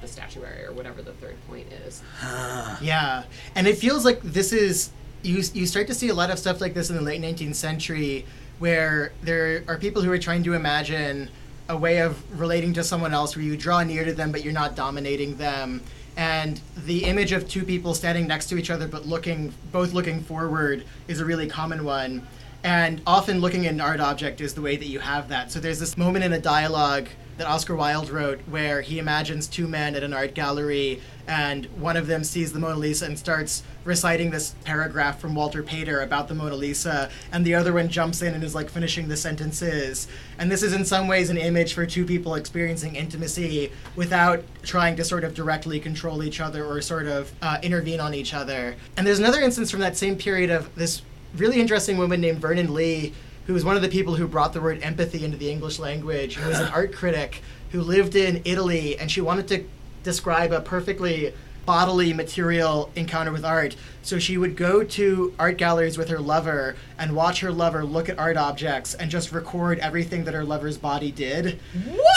[0.00, 2.02] the statuary or whatever the third point is.
[2.82, 4.90] Yeah, and it feels like this is
[5.22, 5.42] you.
[5.54, 8.26] You start to see a lot of stuff like this in the late 19th century,
[8.58, 11.30] where there are people who are trying to imagine
[11.68, 14.52] a way of relating to someone else where you draw near to them but you're
[14.52, 15.80] not dominating them.
[16.16, 20.22] And the image of two people standing next to each other but looking both looking
[20.22, 22.26] forward is a really common one.
[22.64, 25.52] And often looking at an art object is the way that you have that.
[25.52, 29.68] So there's this moment in a dialogue that Oscar Wilde wrote where he imagines two
[29.68, 33.62] men at an art gallery and one of them sees the Mona Lisa and starts
[33.84, 38.22] reciting this paragraph from Walter Pater about the Mona Lisa and the other one jumps
[38.22, 40.08] in and is like finishing the sentences.
[40.38, 44.96] And this is in some ways an image for two people experiencing intimacy without trying
[44.96, 48.76] to sort of directly control each other or sort of uh, intervene on each other.
[48.96, 51.02] And there's another instance from that same period of this
[51.34, 53.12] really interesting woman named Vernon Lee
[53.46, 56.34] who was one of the people who brought the word empathy into the English language,
[56.34, 59.64] who was an art critic who lived in Italy, and she wanted to
[60.02, 61.32] describe a perfectly
[61.64, 63.74] bodily material encounter with art.
[64.02, 68.08] So she would go to art galleries with her lover and watch her lover look
[68.08, 71.58] at art objects and just record everything that her lover's body did.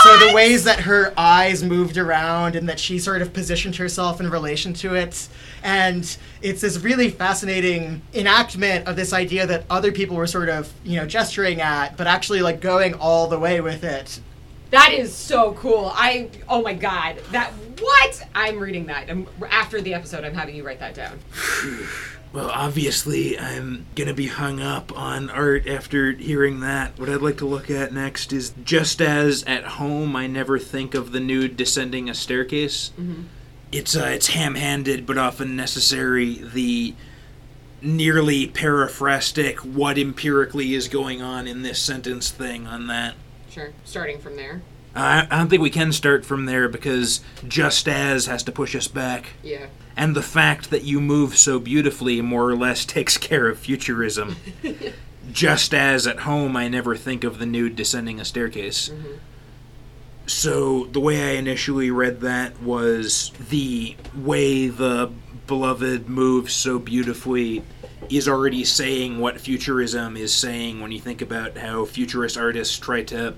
[0.04, 4.20] So the ways that her eyes moved around and that she sort of positioned herself
[4.20, 5.28] in relation to it.
[5.64, 10.72] And it's this really fascinating enactment of this idea that other people were sort of,
[10.84, 14.20] you know, gesturing at, but actually like going all the way with it.
[14.72, 15.92] That is so cool.
[15.96, 17.20] I oh my god.
[17.32, 18.28] That what?
[18.36, 19.10] I'm reading that.
[19.10, 21.20] i after the episode, I'm having you write that down.
[22.32, 27.00] Well, obviously, I'm gonna be hung up on art after hearing that.
[27.00, 30.94] What I'd like to look at next is just as at home, I never think
[30.94, 32.92] of the nude descending a staircase.
[33.00, 33.24] Mm-hmm.
[33.72, 36.36] It's uh, it's ham-handed but often necessary.
[36.36, 36.96] The
[37.82, 43.16] nearly paraphrastic what empirically is going on in this sentence thing on that.
[43.50, 43.72] Sure.
[43.86, 44.62] Starting from there.
[44.96, 48.76] I, I don't think we can start from there because just as has to push
[48.76, 49.28] us back.
[49.44, 49.68] Yeah.
[49.96, 54.38] And the fact that you move so beautifully more or less takes care of futurism.
[55.32, 58.90] Just as at home, I never think of the nude descending a staircase.
[60.30, 65.12] So the way I initially read that was the way the
[65.48, 67.64] beloved moves so beautifully
[68.12, 73.02] is already saying what futurism is saying when you think about how futurist artists try
[73.06, 73.34] to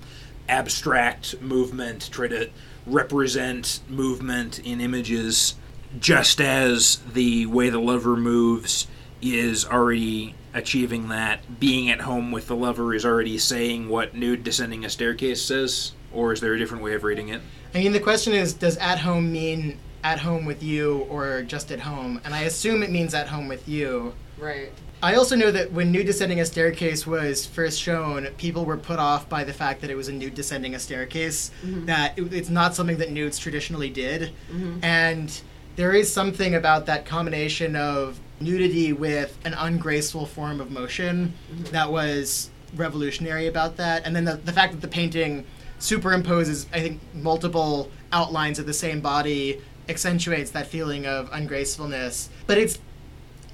[0.50, 2.50] abstract movement, try to
[2.86, 5.56] represent movement in images,
[5.98, 8.88] just as the way the lover moves
[9.22, 11.58] is already achieving that.
[11.58, 15.94] Being at home with the lover is already saying what nude descending a staircase says,
[16.14, 17.42] or is there a different way of reading it?
[17.74, 21.72] I mean, the question is, does at home mean at home with you or just
[21.72, 22.22] at home?
[22.24, 24.14] And I assume it means at home with you.
[24.38, 24.72] Right.
[25.04, 29.00] I also know that when Nude Descending a Staircase was first shown, people were put
[29.00, 31.86] off by the fact that it was a nude descending a staircase, mm-hmm.
[31.88, 34.32] that it, it's not something that nudes traditionally did.
[34.52, 34.84] Mm-hmm.
[34.84, 35.42] And
[35.76, 41.64] there is something about that combination of nudity with an ungraceful form of motion mm-hmm.
[41.72, 44.06] that was revolutionary about that.
[44.06, 45.46] And then the, the fact that the painting
[45.82, 52.30] superimposes, I think, multiple outlines of the same body accentuates that feeling of ungracefulness.
[52.48, 52.80] But it's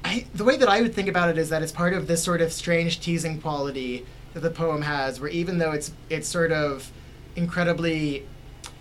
[0.03, 2.23] I, the way that I would think about it is that it's part of this
[2.23, 6.51] sort of strange teasing quality that the poem has, where even though it's it's sort
[6.51, 6.91] of
[7.35, 8.25] incredibly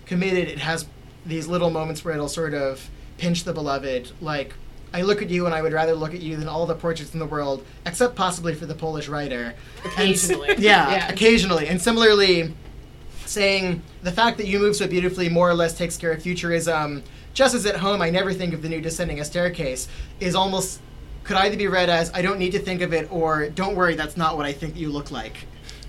[0.07, 0.87] committed, it has
[1.25, 4.11] these little moments where it'll sort of pinch the beloved.
[4.21, 4.55] Like,
[4.93, 7.13] I look at you and I would rather look at you than all the portraits
[7.13, 9.55] in the world, except possibly for the Polish Rider.
[9.85, 10.49] And Occasionally.
[10.59, 11.09] yeah, Yeah.
[11.09, 11.67] occasionally.
[11.69, 12.55] And similarly,
[13.29, 17.03] saying the fact that you move so beautifully more or less takes care of futurism.
[17.35, 19.89] Just as at home, I never think of the Nude Descending a Staircase
[20.21, 20.81] is almost
[21.25, 23.97] could either be read as I don't need to think of it or don't worry,
[23.97, 25.37] that's not what I think you look like.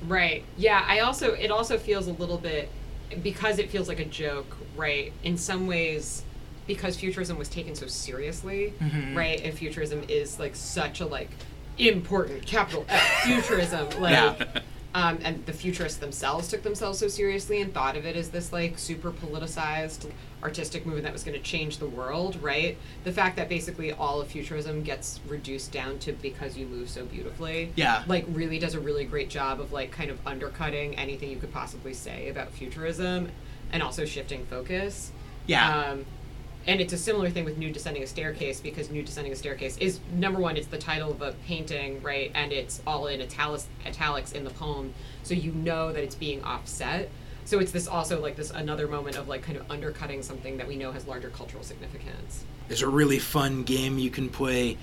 [0.08, 0.44] Right.
[0.58, 0.84] Yeah.
[0.88, 2.70] I also it also feels a little bit
[3.22, 5.14] because it feels like a joke, right?
[5.24, 6.24] In some ways,
[6.66, 9.16] because futurism was taken so seriously, mm-hmm.
[9.16, 9.42] right?
[9.42, 11.30] And futurism is like such a like
[11.78, 14.12] important capital F futurism, like.
[14.12, 14.62] Yeah.
[14.98, 18.52] Um, and the futurists themselves took themselves so seriously and thought of it as this
[18.52, 20.10] like super politicized
[20.42, 22.76] artistic movement that was going to change the world, right?
[23.04, 27.06] The fact that basically all of futurism gets reduced down to because you move so
[27.06, 28.06] beautifully, Yeah.
[28.08, 31.54] like really does a really great job of like kind of undercutting anything you could
[31.54, 33.30] possibly say about futurism
[33.72, 35.12] and also shifting focus.
[35.46, 35.90] Yeah.
[35.92, 36.06] Um,
[36.68, 39.78] and it's a similar thing with Nude Descending a Staircase because Nude Descending a Staircase
[39.78, 42.30] is number one, it's the title of a painting, right?
[42.36, 46.44] And it's all in italics, italics in the poem, so you know that it's being
[46.44, 47.10] offset.
[47.46, 50.68] So it's this also like this another moment of like kind of undercutting something that
[50.68, 52.44] we know has larger cultural significance.
[52.68, 54.78] There's a really fun game you can play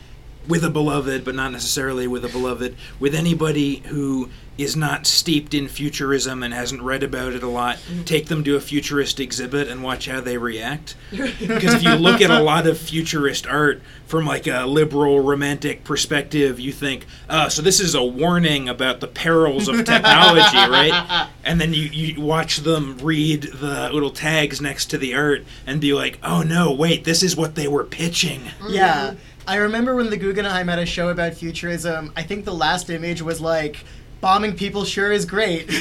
[0.46, 5.52] with a beloved, but not necessarily with a beloved, with anybody who is not steeped
[5.52, 7.76] in futurism and hasn't read about it a lot.
[7.76, 8.04] Mm-hmm.
[8.04, 10.94] Take them to a futurist exhibit and watch how they react.
[11.54, 15.84] Because if you look at a lot of futurist art from like a liberal romantic
[15.84, 21.28] perspective, you think, oh, so this is a warning about the perils of technology, right?
[21.44, 25.80] And then you, you watch them read the little tags next to the art and
[25.80, 28.42] be like, oh no, wait, this is what they were pitching.
[28.68, 29.14] Yeah.
[29.46, 33.20] I remember when the Guggenheim had a show about futurism, I think the last image
[33.20, 33.84] was like,
[34.20, 35.66] bombing people sure is great.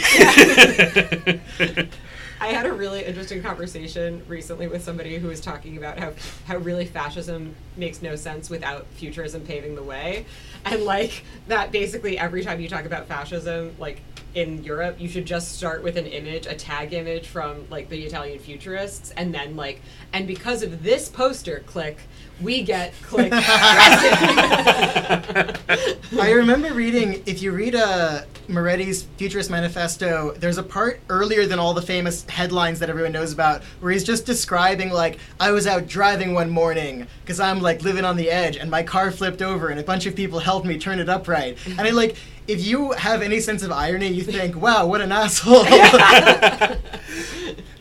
[2.42, 6.12] I had a really interesting conversation recently with somebody who was talking about how
[6.46, 10.26] how really fascism makes no sense without futurism paving the way,
[10.66, 14.02] and like that basically every time you talk about fascism, like
[14.36, 18.04] in Europe, you should just start with an image, a tag image from like the
[18.04, 19.80] Italian futurists, and then like,
[20.12, 22.00] and because of this poster, click,
[22.42, 23.32] we get click.
[26.20, 31.60] I remember reading, if you read uh, Marinetti's Futurist Manifesto, there's a part earlier than
[31.60, 35.68] all the famous headlines that everyone knows about where he's just describing, like, I was
[35.68, 39.42] out driving one morning because I'm, like, living on the edge and my car flipped
[39.42, 41.58] over and a bunch of people helped me turn it upright.
[41.66, 42.16] And I, like,
[42.48, 45.64] if you have any sense of irony, you think, wow, what an asshole.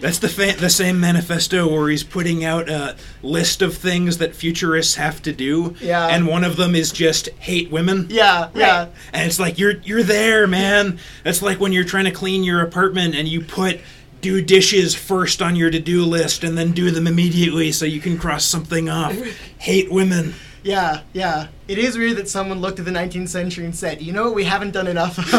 [0.01, 4.35] That's the fa- the same manifesto where he's putting out a list of things that
[4.35, 5.77] futurists have to do.
[5.81, 6.09] Yeah.
[6.09, 8.09] And one of them is just hate women.
[8.11, 8.89] yeah, yeah.
[9.13, 10.99] And it's like you're you're there, man.
[11.23, 13.81] That's like when you're trying to clean your apartment and you put
[14.21, 18.17] do dishes first on your to-do list and then do them immediately so you can
[18.19, 19.13] cross something off.
[19.59, 20.35] hate women.
[20.65, 21.49] Yeah, yeah.
[21.67, 24.35] It is weird that someone looked at the 19th century and said, you know what
[24.35, 25.27] we haven't done enough of?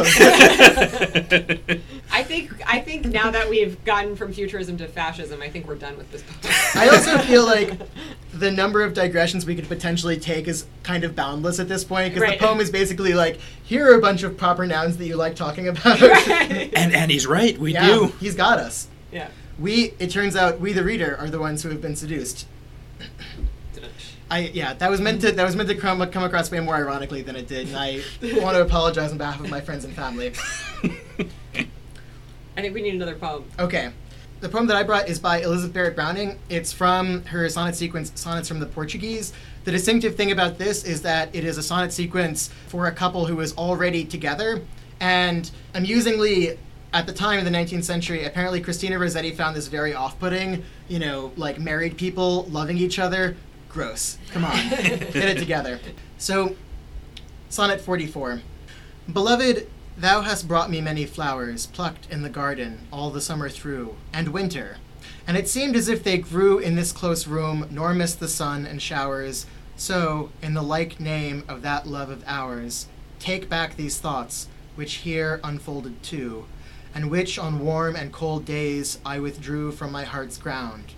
[2.12, 5.76] I think I think now that we've gotten from futurism to fascism, I think we're
[5.76, 6.24] done with this.
[6.76, 7.80] I also feel like
[8.34, 12.14] the number of digressions we could potentially take is kind of boundless at this point
[12.14, 12.40] because Right.
[12.40, 15.36] the poem is basically like, here are a bunch of proper nouns that you like
[15.36, 16.02] talking about.
[16.02, 16.72] Right.
[16.76, 18.08] And and he's right, we yeah, do.
[18.20, 18.88] he's got us.
[19.12, 19.30] yeah.
[19.60, 22.48] We, it turns out, we the reader are the ones who have been seduced.
[24.34, 26.74] I yeah, that was meant to that was meant to come come across way more
[26.74, 28.02] ironically than it did, and I
[28.42, 30.34] want to apologize on behalf of my friends and family.
[32.58, 33.46] I think we need another poem.
[33.60, 33.92] Okay.
[34.40, 36.40] the poem that I brought is by Elizabeth Barrett Browning.
[36.50, 39.34] It's from her sonnet sequence, Sonnets from the Portuguese.
[39.66, 43.28] The distinctive thing about this is that it is a sonnet sequence for a couple
[43.28, 44.64] who is already together.
[45.00, 46.58] And amusingly,
[46.92, 50.64] at the time in the 19th century, apparently Christina Rossetti found this very off putting.
[50.88, 53.38] You know, like married people loving each other.
[53.74, 54.20] Gross.
[54.32, 54.70] Come on.
[54.70, 55.80] Get it together.
[56.20, 56.56] So,
[57.50, 58.42] Sonnet 44.
[59.12, 59.68] Beloved,
[59.98, 64.28] thou hast brought me many flowers, plucked in the garden all the summer through, and
[64.28, 64.78] winter.
[65.26, 68.68] And it seemed as if they grew in this close room, nor missed the sun
[68.68, 69.48] and showers.
[69.76, 72.86] So, in the like name of that love of ours,
[73.18, 76.46] take back these thoughts, which here unfolded too,
[76.94, 80.94] and which on warm and cold days I withdrew from my heart's ground.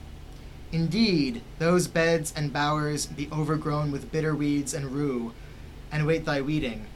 [0.71, 5.33] Indeed, those beds and bowers be overgrown with bitter weeds and rue,
[5.91, 6.87] and wait thy weeding.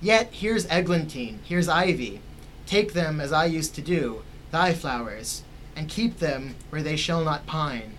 [0.00, 2.20] Yet here's eglantine, here's ivy.
[2.66, 5.42] Take them as I used to do, thy flowers,
[5.74, 7.94] and keep them where they shall not pine.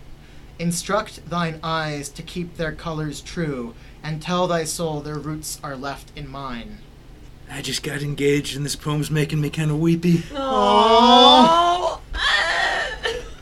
[0.58, 5.76] Instruct thine eyes to keep their colors true, and tell thy soul their roots are
[5.76, 6.78] left in mine.
[7.52, 10.24] I just got engaged, and this poem's making me kind of weepy.
[10.34, 12.02] Oh.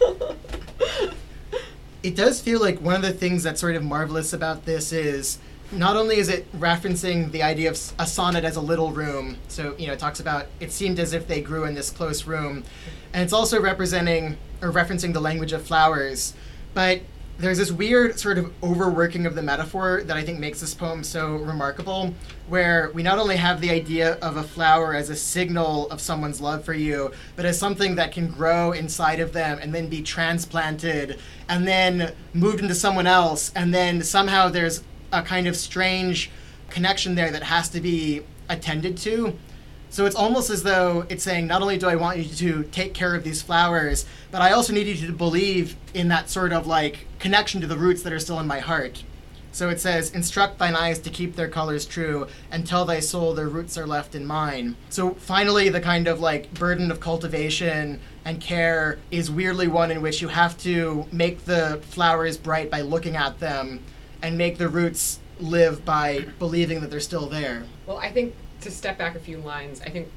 [2.03, 5.39] It does feel like one of the things that's sort of marvelous about this is
[5.71, 9.73] not only is it referencing the idea of a sonnet as a little room, so
[9.77, 12.65] you know it talks about it seemed as if they grew in this close room,
[13.13, 16.33] and it's also representing or referencing the language of flowers,
[16.73, 17.01] but
[17.43, 21.03] there's this weird sort of overworking of the metaphor that I think makes this poem
[21.03, 22.13] so remarkable,
[22.47, 26.39] where we not only have the idea of a flower as a signal of someone's
[26.39, 30.01] love for you, but as something that can grow inside of them and then be
[30.01, 31.19] transplanted
[31.49, 36.31] and then moved into someone else, and then somehow there's a kind of strange
[36.69, 39.37] connection there that has to be attended to.
[39.93, 42.95] So it's almost as though it's saying, not only do I want you to take
[42.95, 46.65] care of these flowers, but I also need you to believe in that sort of
[46.65, 49.03] like connection to the roots that are still in my heart.
[49.51, 53.35] So it says, Instruct thine eyes to keep their colors true, and tell thy soul
[53.35, 54.77] their roots are left in mine.
[54.89, 60.01] So finally, the kind of like burden of cultivation and care is weirdly one in
[60.01, 63.79] which you have to make the flowers bright by looking at them,
[64.23, 67.65] and make the roots live by believing that they're still there.
[67.85, 68.33] Well, I think
[68.63, 70.09] to step back a few lines, I think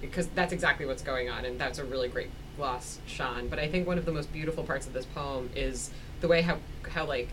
[0.00, 3.48] because that's exactly what's going on, and that's a really great gloss, Sean.
[3.48, 6.42] But I think one of the most beautiful parts of this poem is the way
[6.42, 6.58] how
[6.90, 7.28] how like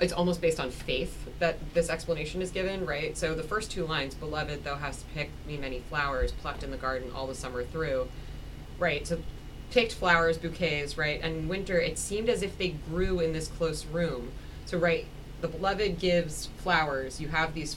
[0.00, 3.16] it's almost based on faith that this explanation is given, right?
[3.16, 6.76] So the first two lines, "Beloved, thou hast picked me many flowers, plucked in the
[6.76, 8.08] garden all the summer through,"
[8.78, 9.06] right?
[9.06, 9.18] So
[9.70, 11.20] picked flowers, bouquets, right?
[11.22, 14.32] And in winter, it seemed as if they grew in this close room.
[14.66, 15.06] So right,
[15.40, 17.20] the beloved gives flowers.
[17.20, 17.76] You have these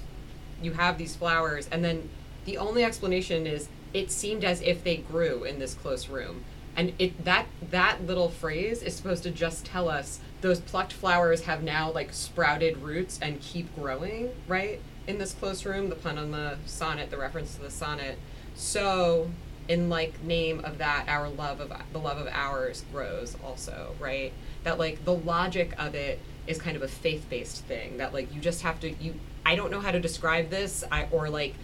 [0.64, 2.10] you have these flowers and then
[2.46, 6.44] the only explanation is it seemed as if they grew in this close room.
[6.76, 11.44] And it that that little phrase is supposed to just tell us those plucked flowers
[11.44, 16.18] have now like sprouted roots and keep growing right in this close room the pun
[16.18, 18.18] on the sonnet the reference to the sonnet.
[18.56, 19.30] So
[19.68, 24.32] in like name of that our love of the love of ours grows also right?
[24.64, 28.40] That like the logic of it is kind of a faith-based thing that like you
[28.40, 31.56] just have to you I don't know how to describe this I or like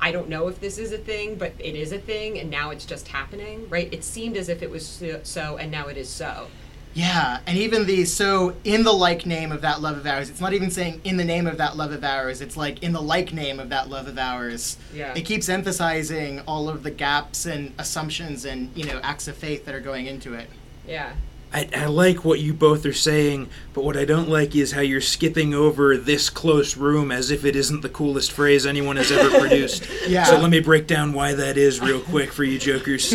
[0.00, 2.70] I don't know if this is a thing but it is a thing and now
[2.70, 6.08] it's just happening right it seemed as if it was so, and now it is
[6.08, 6.48] so
[6.94, 10.40] Yeah, and even the so in the like name of that love of ours, it's
[10.42, 13.00] not even saying in the name of that love of ours, it's like in the
[13.00, 14.76] like name of that love of ours.
[14.92, 15.14] Yeah.
[15.14, 19.64] It keeps emphasizing all of the gaps and assumptions and, you know, acts of faith
[19.64, 20.48] that are going into it.
[20.86, 21.12] yeah
[21.52, 24.80] I, I like what you both are saying, but what I don't like is how
[24.80, 29.12] you're skipping over this close room as if it isn't the coolest phrase anyone has
[29.12, 29.88] ever produced.
[30.06, 30.24] Yeah.
[30.24, 33.08] So let me break down why that is real quick for you jokers.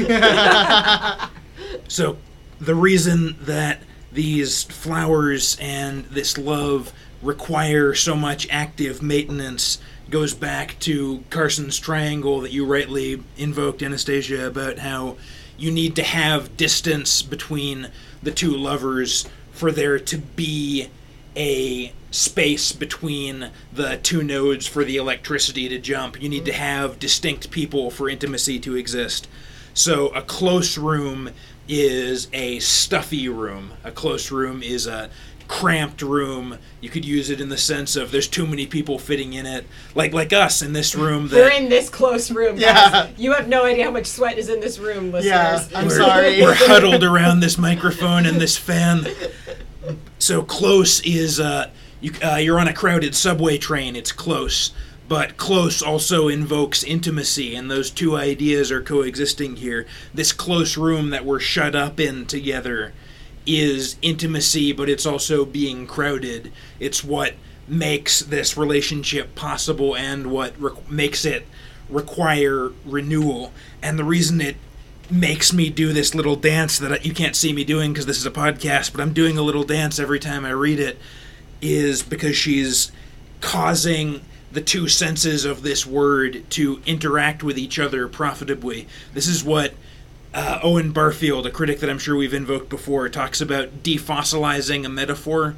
[1.88, 2.18] so,
[2.62, 3.82] the reason that
[4.12, 9.80] these flowers and this love require so much active maintenance
[10.10, 15.18] goes back to Carson's triangle that you rightly invoked, Anastasia, about how
[15.58, 17.90] you need to have distance between
[18.22, 20.90] the two lovers for there to be
[21.36, 26.22] a space between the two nodes for the electricity to jump.
[26.22, 29.28] You need to have distinct people for intimacy to exist.
[29.74, 31.30] So a close room
[31.68, 33.74] is a stuffy room.
[33.84, 35.10] A close room is a
[35.48, 36.58] cramped room.
[36.82, 39.66] You could use it in the sense of there's too many people fitting in it.
[39.96, 42.62] Like like us in this room we're in this close room guys.
[42.62, 43.10] Yeah.
[43.18, 45.98] you have no idea how much sweat is in this room listeners Yeah, I'm we're,
[45.98, 46.42] sorry.
[46.42, 49.08] We're huddled around this microphone and this fan.
[50.20, 51.70] So close is uh,
[52.02, 53.96] you, uh, you're on a crowded subway train.
[53.96, 54.72] It's close.
[55.08, 59.86] But close also invokes intimacy, and those two ideas are coexisting here.
[60.14, 62.92] This close room that we're shut up in together
[63.48, 66.52] is intimacy, but it's also being crowded.
[66.80, 67.34] It's what
[67.68, 71.48] makes this relationship possible and what re- makes it
[71.90, 73.54] require renewal.
[73.82, 74.58] And the reason it
[75.10, 78.26] makes me do this little dance that you can't see me doing because this is
[78.26, 80.98] a podcast, but I'm doing a little dance every time I read it
[81.62, 82.92] is because she's
[83.42, 84.22] causing
[84.52, 88.88] the two senses of this word to interact with each other profitably.
[89.14, 89.74] This is what
[90.38, 94.90] uh, Owen Barfield, a critic that I'm sure we've invoked before, talks about defossilizing a
[94.90, 95.56] metaphor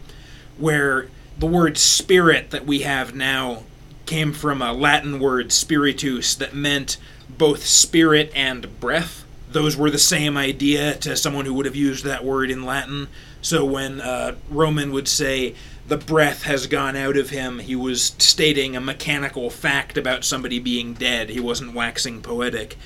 [0.58, 3.64] where the word spirit that we have now
[4.06, 6.96] came from a Latin word spiritus that meant
[7.28, 9.26] both spirit and breath.
[9.52, 13.10] Those were the same idea to someone who would have used that word in Latin.
[13.42, 15.56] So when uh, Roman would say,
[15.90, 20.60] the breath has gone out of him, he was stating a mechanical fact about somebody
[20.60, 21.30] being dead.
[21.30, 22.78] He wasn't waxing poetic.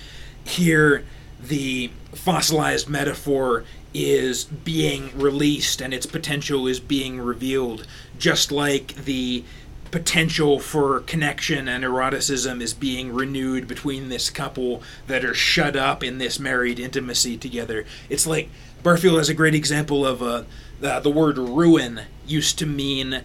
[0.43, 1.05] Here,
[1.47, 3.63] the fossilized metaphor
[3.93, 7.85] is being released and its potential is being revealed,
[8.17, 9.43] just like the
[9.91, 16.03] potential for connection and eroticism is being renewed between this couple that are shut up
[16.03, 17.85] in this married intimacy together.
[18.09, 18.49] It's like
[18.81, 20.43] Barfield has a great example of uh,
[20.79, 23.23] the, the word ruin used to mean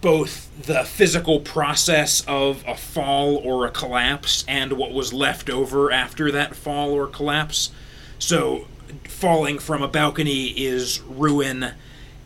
[0.00, 5.90] both the physical process of a fall or a collapse and what was left over
[5.90, 7.70] after that fall or collapse.
[8.18, 8.66] So,
[9.08, 11.72] falling from a balcony is ruin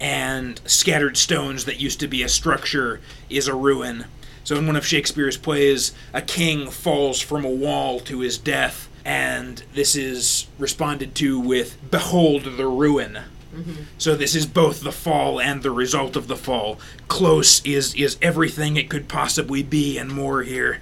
[0.00, 4.06] and scattered stones that used to be a structure is a ruin.
[4.44, 8.88] So in one of Shakespeare's plays, a king falls from a wall to his death,
[9.04, 13.20] and this is responded to with "Behold the ruin."
[13.54, 13.82] Mm-hmm.
[13.98, 16.78] So this is both the fall and the result of the fall.
[17.08, 20.80] Close is is everything it could possibly be and more here.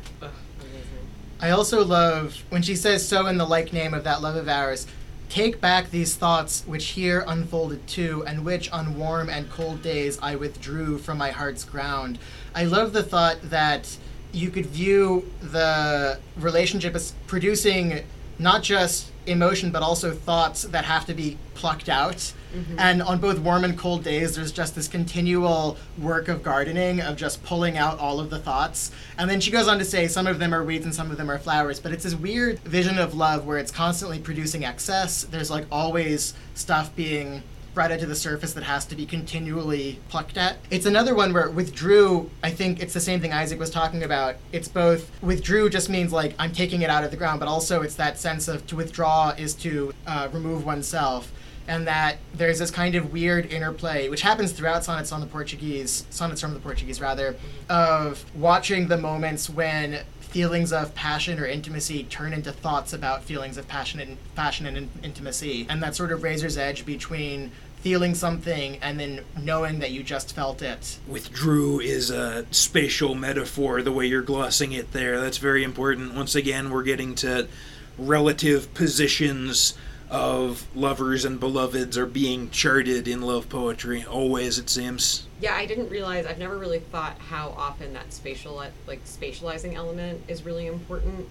[1.41, 4.49] I also love when she says, "So in the like name of that love of
[4.49, 4.87] ours."
[5.29, 10.19] Take back these thoughts which here unfolded too, and which on warm and cold days
[10.23, 12.19] I withdrew from my heart's ground.
[12.55, 13.99] I love the thought that
[14.33, 18.05] you could view the relationship as producing
[18.39, 22.79] not just emotion but also thoughts that have to be plucked out Mm-hmm.
[22.79, 27.17] And on both warm and cold days, there's just this continual work of gardening, of
[27.17, 28.91] just pulling out all of the thoughts.
[29.19, 31.17] And then she goes on to say some of them are weeds and some of
[31.19, 31.79] them are flowers.
[31.81, 35.25] But it's this weird vision of love where it's constantly producing excess.
[35.25, 37.43] There's like always stuff being
[37.79, 40.57] brought to the surface that has to be continually plucked at.
[40.69, 44.35] It's another one where withdrew, I think it's the same thing Isaac was talking about.
[44.51, 47.83] It's both withdrew just means like I'm taking it out of the ground, but also
[47.83, 51.31] it's that sense of to withdraw is to uh, remove oneself
[51.69, 56.05] and that there's this kind of weird interplay, which happens throughout sonnets on the Portuguese,
[56.11, 57.37] sonnets from the Portuguese rather,
[57.69, 63.57] of watching the moments when feelings of passion or intimacy turn into thoughts about feelings
[63.57, 67.51] of passion and passion and in- intimacy, and that sort of razor's edge between
[67.81, 70.99] feeling something and then knowing that you just felt it.
[71.07, 75.21] Withdrew is a spatial metaphor, the way you're glossing it there.
[75.21, 76.15] That's very important.
[76.15, 77.49] Once again, we're getting to
[77.97, 79.75] relative positions
[80.11, 84.05] of lovers and beloveds are being charted in love poetry.
[84.05, 85.27] Always, it seems.
[85.41, 86.25] Yeah, I didn't realize.
[86.27, 88.55] I've never really thought how often that spatial,
[88.87, 91.29] like spatializing element, is really important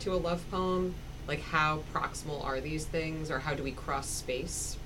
[0.00, 0.94] to a love poem.
[1.28, 4.78] Like how proximal are these things, or how do we cross space?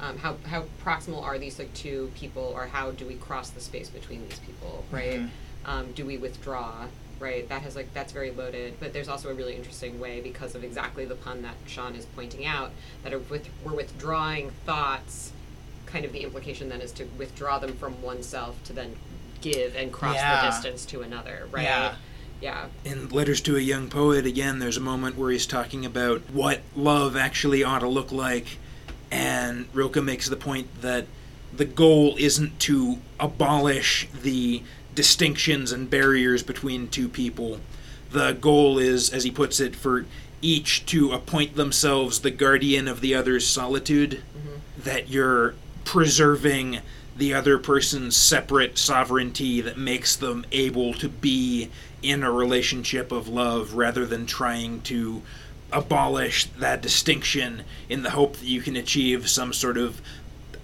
[0.00, 3.60] Um, how how proximal are these like two people, or how do we cross the
[3.60, 4.84] space between these people?
[4.90, 5.20] Right?
[5.20, 5.70] Mm-hmm.
[5.70, 6.86] Um, do we withdraw?
[7.20, 7.48] right?
[7.48, 10.64] That has like that's very loaded, but there's also a really interesting way because of
[10.64, 12.70] exactly the pun that Sean is pointing out
[13.02, 15.32] that are with, we're withdrawing thoughts.
[15.86, 18.96] Kind of the implication then is to withdraw them from oneself to then
[19.40, 20.42] give and cross yeah.
[20.42, 21.64] the distance to another, right?
[21.64, 21.94] Yeah.
[22.40, 22.66] Yeah.
[22.84, 26.60] In Letters to a Young Poet, again, there's a moment where he's talking about what
[26.76, 28.58] love actually ought to look like,
[29.10, 31.06] and Rilke makes the point that
[31.52, 34.62] the goal isn't to abolish the
[34.94, 37.60] distinctions and barriers between two people.
[38.10, 40.06] The goal is, as he puts it, for
[40.40, 44.82] each to appoint themselves the guardian of the other's solitude, mm-hmm.
[44.82, 45.54] that you're
[45.84, 46.80] preserving
[47.16, 51.70] the other person's separate sovereignty that makes them able to be
[52.02, 55.22] in a relationship of love rather than trying to
[55.72, 60.00] abolish that distinction in the hope that you can achieve some sort of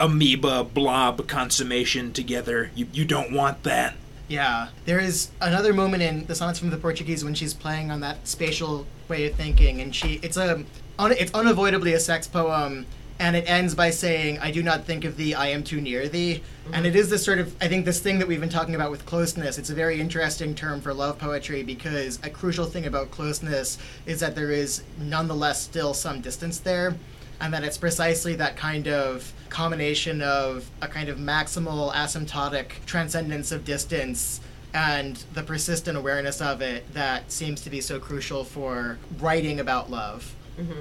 [0.00, 2.70] amoeba blob consummation together.
[2.74, 3.94] You, you don't want that.
[4.28, 4.68] Yeah.
[4.86, 8.26] There is another moment in the Sonnets from the Portuguese when she's playing on that
[8.26, 10.64] spatial way of thinking, and she it's a
[10.98, 12.86] it's unavoidably a sex poem,
[13.18, 16.08] and it ends by saying, "I do not think of thee; I am too near
[16.08, 16.86] thee." And mm-hmm.
[16.86, 19.06] it is this sort of, I think, this thing that we've been talking about with
[19.06, 19.58] closeness.
[19.58, 24.20] It's a very interesting term for love poetry because a crucial thing about closeness is
[24.20, 26.96] that there is nonetheless still some distance there,
[27.40, 33.52] and that it's precisely that kind of combination of a kind of maximal asymptotic transcendence
[33.52, 34.40] of distance
[34.74, 39.88] and the persistent awareness of it that seems to be so crucial for writing about
[39.88, 40.34] love.
[40.58, 40.80] Mm-hmm.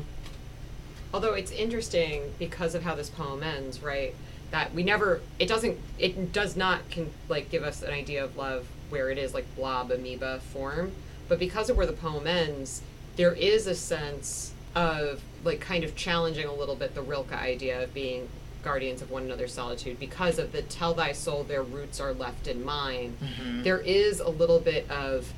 [1.13, 4.15] Although it's interesting because of how this poem ends, right?
[4.51, 8.35] That we never, it doesn't, it does not can like give us an idea of
[8.35, 10.91] love where it is like blob amoeba form,
[11.27, 12.81] but because of where the poem ends,
[13.15, 17.83] there is a sense of like kind of challenging a little bit the Rilke idea
[17.83, 18.27] of being
[18.63, 22.47] guardians of one another's solitude because of the tell thy soul their roots are left
[22.47, 23.17] in mine.
[23.21, 23.63] Mm-hmm.
[23.63, 25.31] There is a little bit of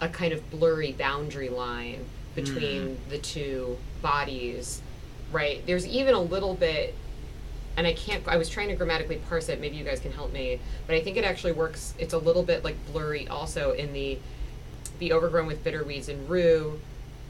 [0.00, 2.04] a kind of blurry boundary line
[2.34, 3.10] between mm-hmm.
[3.10, 4.82] the two bodies,
[5.32, 5.64] right?
[5.66, 6.94] There's even a little bit,
[7.76, 10.32] and I can't, I was trying to grammatically parse it, maybe you guys can help
[10.32, 13.92] me, but I think it actually works, it's a little bit like blurry also in
[13.92, 14.18] the
[14.98, 16.78] be overgrown with bitter weeds and rue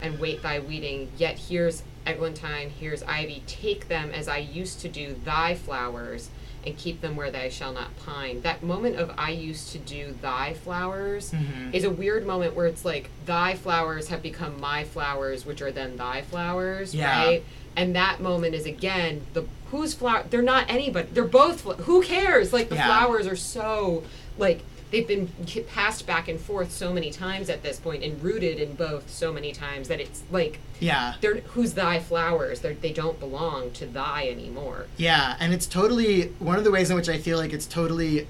[0.02, 4.88] and wait thy weeding, yet here's eglantine, here's ivy, take them as I used to
[4.88, 6.30] do thy flowers
[6.66, 8.42] and keep them where they shall not pine.
[8.42, 11.74] That moment of I used to do thy flowers mm-hmm.
[11.74, 15.72] is a weird moment where it's like thy flowers have become my flowers, which are
[15.72, 17.24] then thy flowers, Yeah.
[17.24, 17.44] right?
[17.76, 20.24] And that moment is again the whose flower?
[20.28, 21.08] They're not anybody.
[21.12, 21.62] They're both.
[21.62, 22.52] Who cares?
[22.52, 22.86] Like the Yeah.
[22.86, 24.02] flowers are so
[24.36, 25.28] like they've been
[25.68, 29.32] passed back and forth so many times at this point and rooted in both so
[29.32, 31.14] many times that it's like Yeah.
[31.20, 32.60] they're who's thy flowers.
[32.60, 34.86] They're, they don't belong to thy anymore.
[34.96, 38.26] Yeah, and it's totally one of the ways in which I feel like it's totally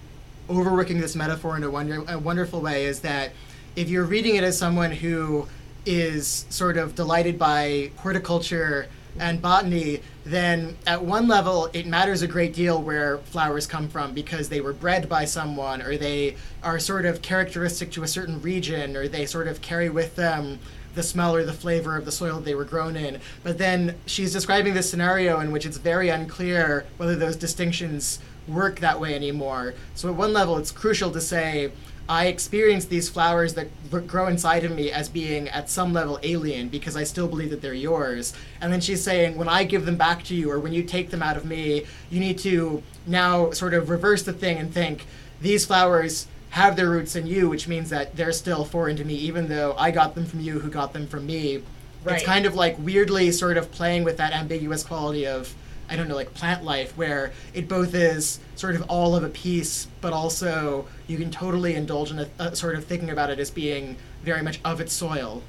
[0.48, 3.30] overworking this metaphor in a, wonder, a wonderful way is that
[3.76, 5.46] if you're reading it as someone who
[5.86, 8.86] is sort of delighted by horticulture
[9.18, 14.12] and botany, then at one level it matters a great deal where flowers come from
[14.12, 18.40] because they were bred by someone or they are sort of characteristic to a certain
[18.40, 20.58] region or they sort of carry with them
[20.94, 23.20] the smell or the flavor of the soil they were grown in.
[23.42, 28.80] But then she's describing this scenario in which it's very unclear whether those distinctions work
[28.80, 29.74] that way anymore.
[29.94, 31.70] So at one level, it's crucial to say,
[32.10, 33.68] I experience these flowers that
[34.08, 37.62] grow inside of me as being at some level alien because I still believe that
[37.62, 38.34] they're yours.
[38.60, 41.10] And then she's saying, when I give them back to you or when you take
[41.10, 45.06] them out of me, you need to now sort of reverse the thing and think,
[45.40, 49.14] these flowers have their roots in you, which means that they're still foreign to me,
[49.14, 51.62] even though I got them from you, who got them from me.
[52.02, 52.16] Right.
[52.16, 55.54] It's kind of like weirdly sort of playing with that ambiguous quality of,
[55.90, 59.28] I don't know, like plant life, where it both is sort of all of a
[59.28, 63.40] piece, but also you can totally indulge in a, a sort of thinking about it
[63.40, 65.42] as being very much of its soil.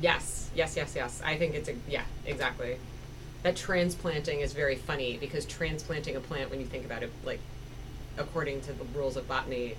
[0.00, 1.20] Yes, yes, yes, yes.
[1.24, 2.78] I think it's a yeah, exactly.
[3.42, 7.40] That transplanting is very funny because transplanting a plant, when you think about it, like
[8.16, 9.74] according to the rules of botany,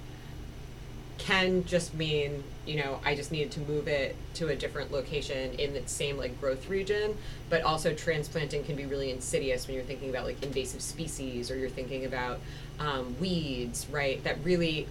[1.20, 5.54] can just mean you know I just needed to move it to a different location
[5.60, 7.16] in the same like growth region.
[7.50, 11.58] But also transplanting can be really insidious when you're thinking about like invasive species or
[11.58, 12.40] you're thinking about
[12.80, 14.24] um, weeds, right?
[14.24, 14.88] That really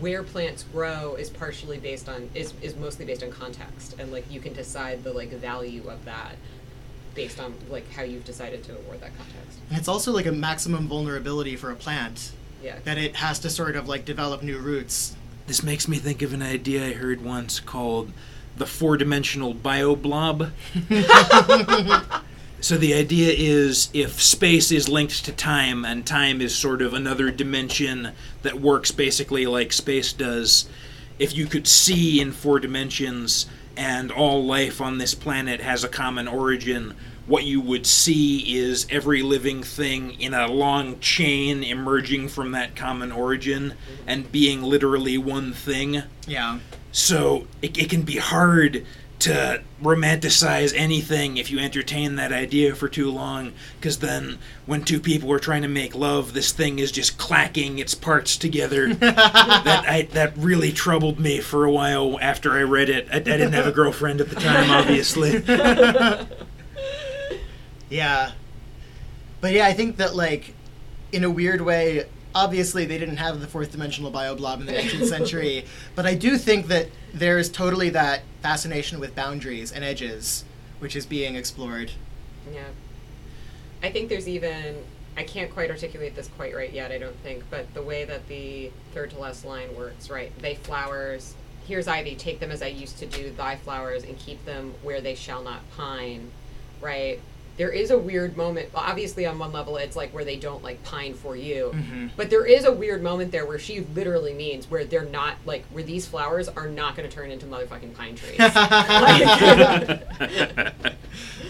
[0.00, 4.24] where plants grow is partially based on is, is mostly based on context and like
[4.30, 6.34] you can decide the like value of that
[7.14, 9.58] based on like how you've decided to award that context.
[9.68, 12.78] And it's also like a maximum vulnerability for a plant Yeah.
[12.84, 15.14] that it has to sort of like develop new roots.
[15.46, 18.12] This makes me think of an idea I heard once called
[18.56, 20.50] the four dimensional bioblob.
[22.60, 26.94] so the idea is if space is linked to time and time is sort of
[26.94, 30.68] another dimension that works basically like space does,
[31.18, 35.88] if you could see in four dimensions and all life on this planet has a
[35.88, 36.94] common origin,
[37.26, 42.76] what you would see is every living thing in a long chain emerging from that
[42.76, 43.74] common origin
[44.06, 46.02] and being literally one thing.
[46.26, 46.60] Yeah.
[46.92, 48.86] So it, it can be hard
[49.18, 55.00] to romanticize anything if you entertain that idea for too long, because then when two
[55.00, 58.92] people are trying to make love, this thing is just clacking its parts together.
[58.94, 63.08] that I, that really troubled me for a while after I read it.
[63.10, 65.42] I, I didn't have a girlfriend at the time, obviously.
[67.88, 68.32] Yeah.
[69.40, 70.54] But yeah, I think that like
[71.12, 75.06] in a weird way, obviously they didn't have the fourth dimensional bioblob in the 19th
[75.08, 75.64] century,
[75.94, 80.44] but I do think that there's totally that fascination with boundaries and edges
[80.78, 81.92] which is being explored.
[82.52, 82.68] Yeah.
[83.82, 84.76] I think there's even
[85.16, 88.28] I can't quite articulate this quite right yet, I don't think, but the way that
[88.28, 90.30] the third to last line works, right?
[90.40, 91.34] They flowers
[91.66, 95.00] here's ivy, take them as I used to do thy flowers and keep them where
[95.00, 96.30] they shall not pine,
[96.80, 97.20] right?
[97.56, 98.68] There is a weird moment.
[98.74, 102.10] Well, obviously, on one level, it's like where they don't like pine for you, Mhm.
[102.16, 105.64] but there is a weird moment there where she literally means where they're not like
[105.72, 108.36] where these flowers are not going to turn into motherfucking pine trees.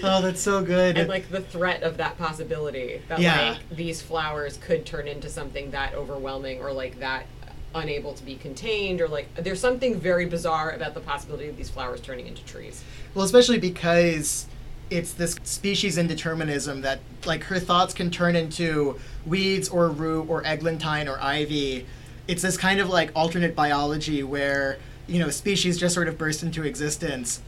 [0.03, 0.97] oh, that's so good.
[0.97, 3.51] and like the threat of that possibility that Yeah.
[3.51, 7.27] like these flowers could turn into something that overwhelming or like that
[7.75, 11.69] unable to be contained or like there's something very bizarre about the possibility of these
[11.69, 12.83] flowers turning into trees
[13.15, 14.47] Well, especially because
[14.91, 20.43] it's this species indeterminism that, like, her thoughts can turn into weeds or rue or
[20.45, 21.87] eglantine or ivy.
[22.29, 26.43] It's this kind of like alternate biology where, you know, species just sort of burst
[26.43, 27.41] into existence.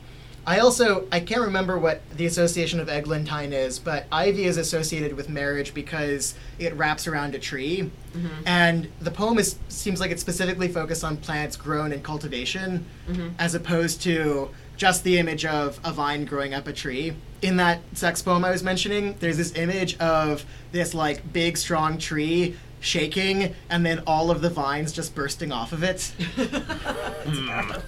[0.46, 5.14] I also I can't remember what the association of eglantine is, but ivy is associated
[5.14, 8.28] with marriage because it wraps around a tree, mm-hmm.
[8.46, 13.28] and the poem is seems like it's specifically focused on plants grown in cultivation, mm-hmm.
[13.38, 14.48] as opposed to
[14.78, 17.12] just the image of a vine growing up a tree.
[17.42, 21.98] In that sex poem I was mentioning, there's this image of this like big strong
[21.98, 26.12] tree shaking and then all of the vines just bursting off of it.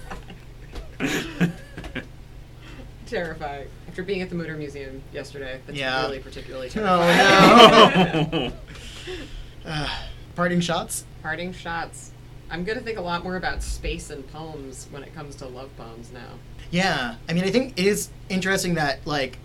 [3.07, 6.03] terrifying after being at the motor museum yesterday that's Yeah.
[6.03, 8.53] really particularly Oh terrifying no.
[9.65, 9.89] Uh,
[10.37, 11.05] parting shots?
[11.23, 12.13] parting shots
[12.51, 15.47] i'm going to think a lot more about space and poems when it comes to
[15.47, 16.31] love poems now
[16.71, 19.39] Yeah, I mean, I think it is interesting that, like,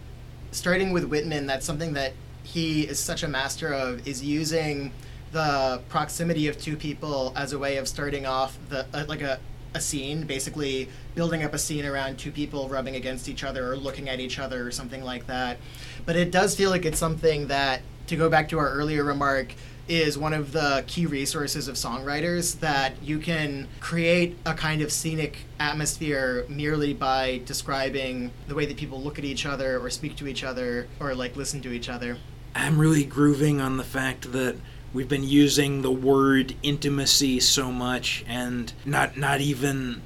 [0.51, 2.13] starting with Whitman, that's something that
[2.43, 4.91] he is such a master of, is using
[5.31, 9.39] the proximity of two people as a way of starting off the uh, like a
[9.73, 13.75] a scene, basically building up a scene around two people rubbing against each other or
[13.75, 15.57] looking at each other or something like that.
[16.05, 19.53] But it does feel like it's something that, to go back to our earlier remark,
[19.87, 24.91] is one of the key resources of songwriters that you can create a kind of
[24.91, 30.15] scenic atmosphere merely by describing the way that people look at each other or speak
[30.15, 32.17] to each other or like listen to each other.
[32.55, 34.55] I'm really grooving on the fact that
[34.93, 40.01] we've been using the word intimacy so much and not not even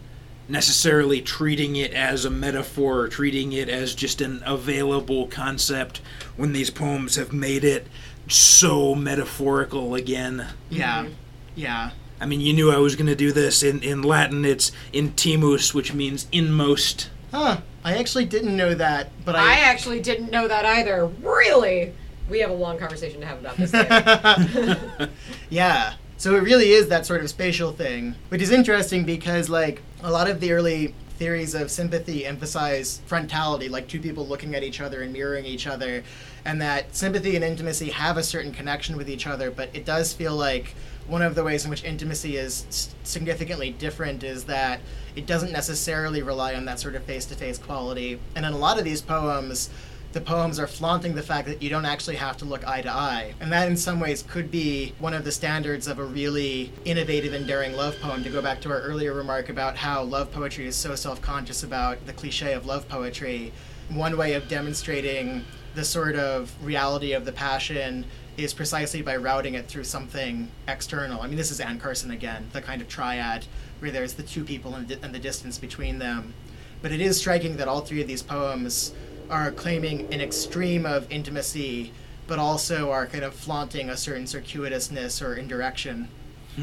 [0.49, 6.01] necessarily treating it as a metaphor or treating it as just an available concept
[6.35, 7.85] when these poems have made it
[8.29, 10.47] so metaphorical again.
[10.69, 11.05] Yeah.
[11.05, 11.13] Mhm.
[11.55, 11.91] Yeah.
[12.21, 13.63] I mean, you knew I was going to do this.
[13.63, 17.09] In, in Latin, it's intimus, which means inmost.
[17.31, 17.61] Huh.
[17.83, 21.93] I actually didn't know that, but i I actually didn't know that either really
[22.29, 25.09] we have a long conversation to have about this later.
[25.49, 25.93] yeah.
[26.17, 30.11] So it really is that sort of spatial thing, which is interesting because like a
[30.11, 34.81] lot of the early theories of sympathy emphasize frontality, like two people looking at each
[34.81, 36.03] other and mirroring each other,
[36.45, 40.13] and that sympathy and intimacy have a certain connection with each other, but it does
[40.13, 40.75] feel like
[41.07, 44.79] one of the ways in which intimacy is significantly different is that
[45.15, 48.19] it doesn't necessarily rely on that sort of face-to-face quality.
[48.35, 49.69] And in a lot of these poems,
[50.11, 52.89] the poems are flaunting the fact that you don't actually have to look eye to
[52.89, 53.33] eye.
[53.39, 57.33] And that, in some ways, could be one of the standards of a really innovative
[57.33, 58.23] and daring love poem.
[58.23, 61.63] To go back to our earlier remark about how love poetry is so self conscious
[61.63, 63.51] about the cliche of love poetry,
[63.89, 65.45] one way of demonstrating
[65.79, 68.03] the sort of reality of the passion
[68.35, 71.21] is precisely by routing it through something external.
[71.21, 73.45] I mean, this is Anne Carson again, the kind of triad
[73.79, 76.33] where there's the two people and, and the distance between them.
[76.81, 78.93] But it is striking that all three of these poems
[79.29, 81.93] are claiming an extreme of intimacy,
[82.27, 86.09] but also are kind of flaunting a certain circuitousness or indirection.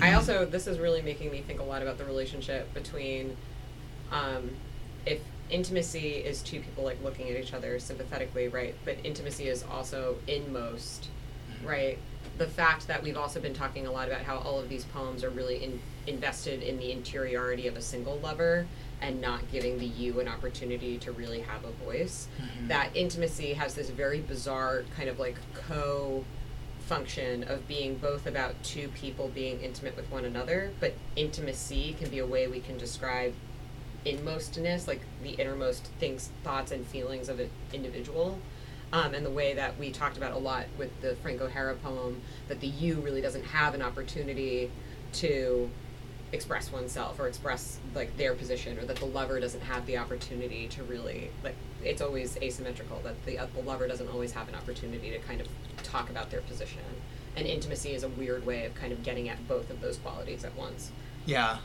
[0.02, 3.34] I also this is really making me think a lot about the relationship between
[4.12, 4.50] um,
[5.06, 8.74] if intimacy is two people like looking at each other sympathetically, right?
[8.84, 11.08] But intimacy is also inmost,
[11.50, 11.66] mm-hmm.
[11.66, 11.98] right?
[12.38, 15.24] The fact that we've also been talking a lot about how all of these poems
[15.24, 18.66] are really in, invested in the interiority of a single lover
[19.00, 22.28] and not giving the you an opportunity to really have a voice.
[22.40, 22.68] Mm-hmm.
[22.68, 26.24] That intimacy has this very bizarre kind of like co
[26.86, 32.08] function of being both about two people being intimate with one another, but intimacy can
[32.10, 33.34] be a way we can describe
[34.06, 38.38] inmostness, like the innermost things, thoughts, and feelings of an individual.
[38.92, 42.22] Um, and the way that we talked about a lot with the Frank O'Hara poem,
[42.48, 44.70] that the you really doesn't have an opportunity
[45.14, 45.68] to
[46.32, 50.68] express oneself or express like their position, or that the lover doesn't have the opportunity
[50.68, 51.56] to really like.
[51.84, 55.40] It's always asymmetrical that the uh, the lover doesn't always have an opportunity to kind
[55.40, 55.48] of
[55.82, 56.82] talk about their position.
[57.36, 60.44] And intimacy is a weird way of kind of getting at both of those qualities
[60.44, 60.90] at once.
[61.26, 61.58] Yeah.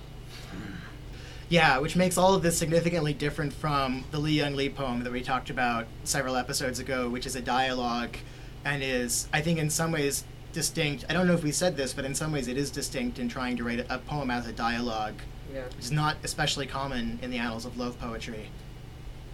[1.52, 5.12] Yeah, which makes all of this significantly different from the Li Young Lee poem that
[5.12, 8.16] we talked about several episodes ago, which is a dialogue
[8.64, 10.24] and is, I think, in some ways
[10.54, 11.04] distinct.
[11.10, 13.28] I don't know if we said this, but in some ways it is distinct in
[13.28, 15.16] trying to write a poem as a dialogue.
[15.54, 15.66] Yeah.
[15.66, 18.48] Which is not especially common in the annals of love poetry.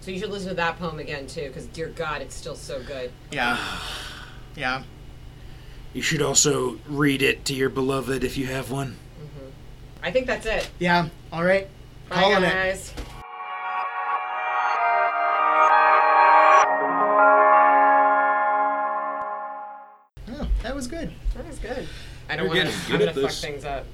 [0.01, 2.81] So you should listen to that poem again, too, because dear God, it's still so
[2.81, 3.11] good.
[3.31, 3.59] Yeah.
[4.55, 4.81] Yeah.
[5.93, 8.93] You should also read it to your beloved if you have one.
[9.21, 9.49] Mm-hmm.
[10.01, 10.67] I think that's it.
[10.79, 11.09] Yeah.
[11.31, 11.67] All right.
[12.09, 12.93] Bye, guys.
[20.27, 20.47] it.
[20.63, 21.11] That was good.
[21.35, 21.87] That was good.
[22.29, 23.87] I don't want to fuck things up.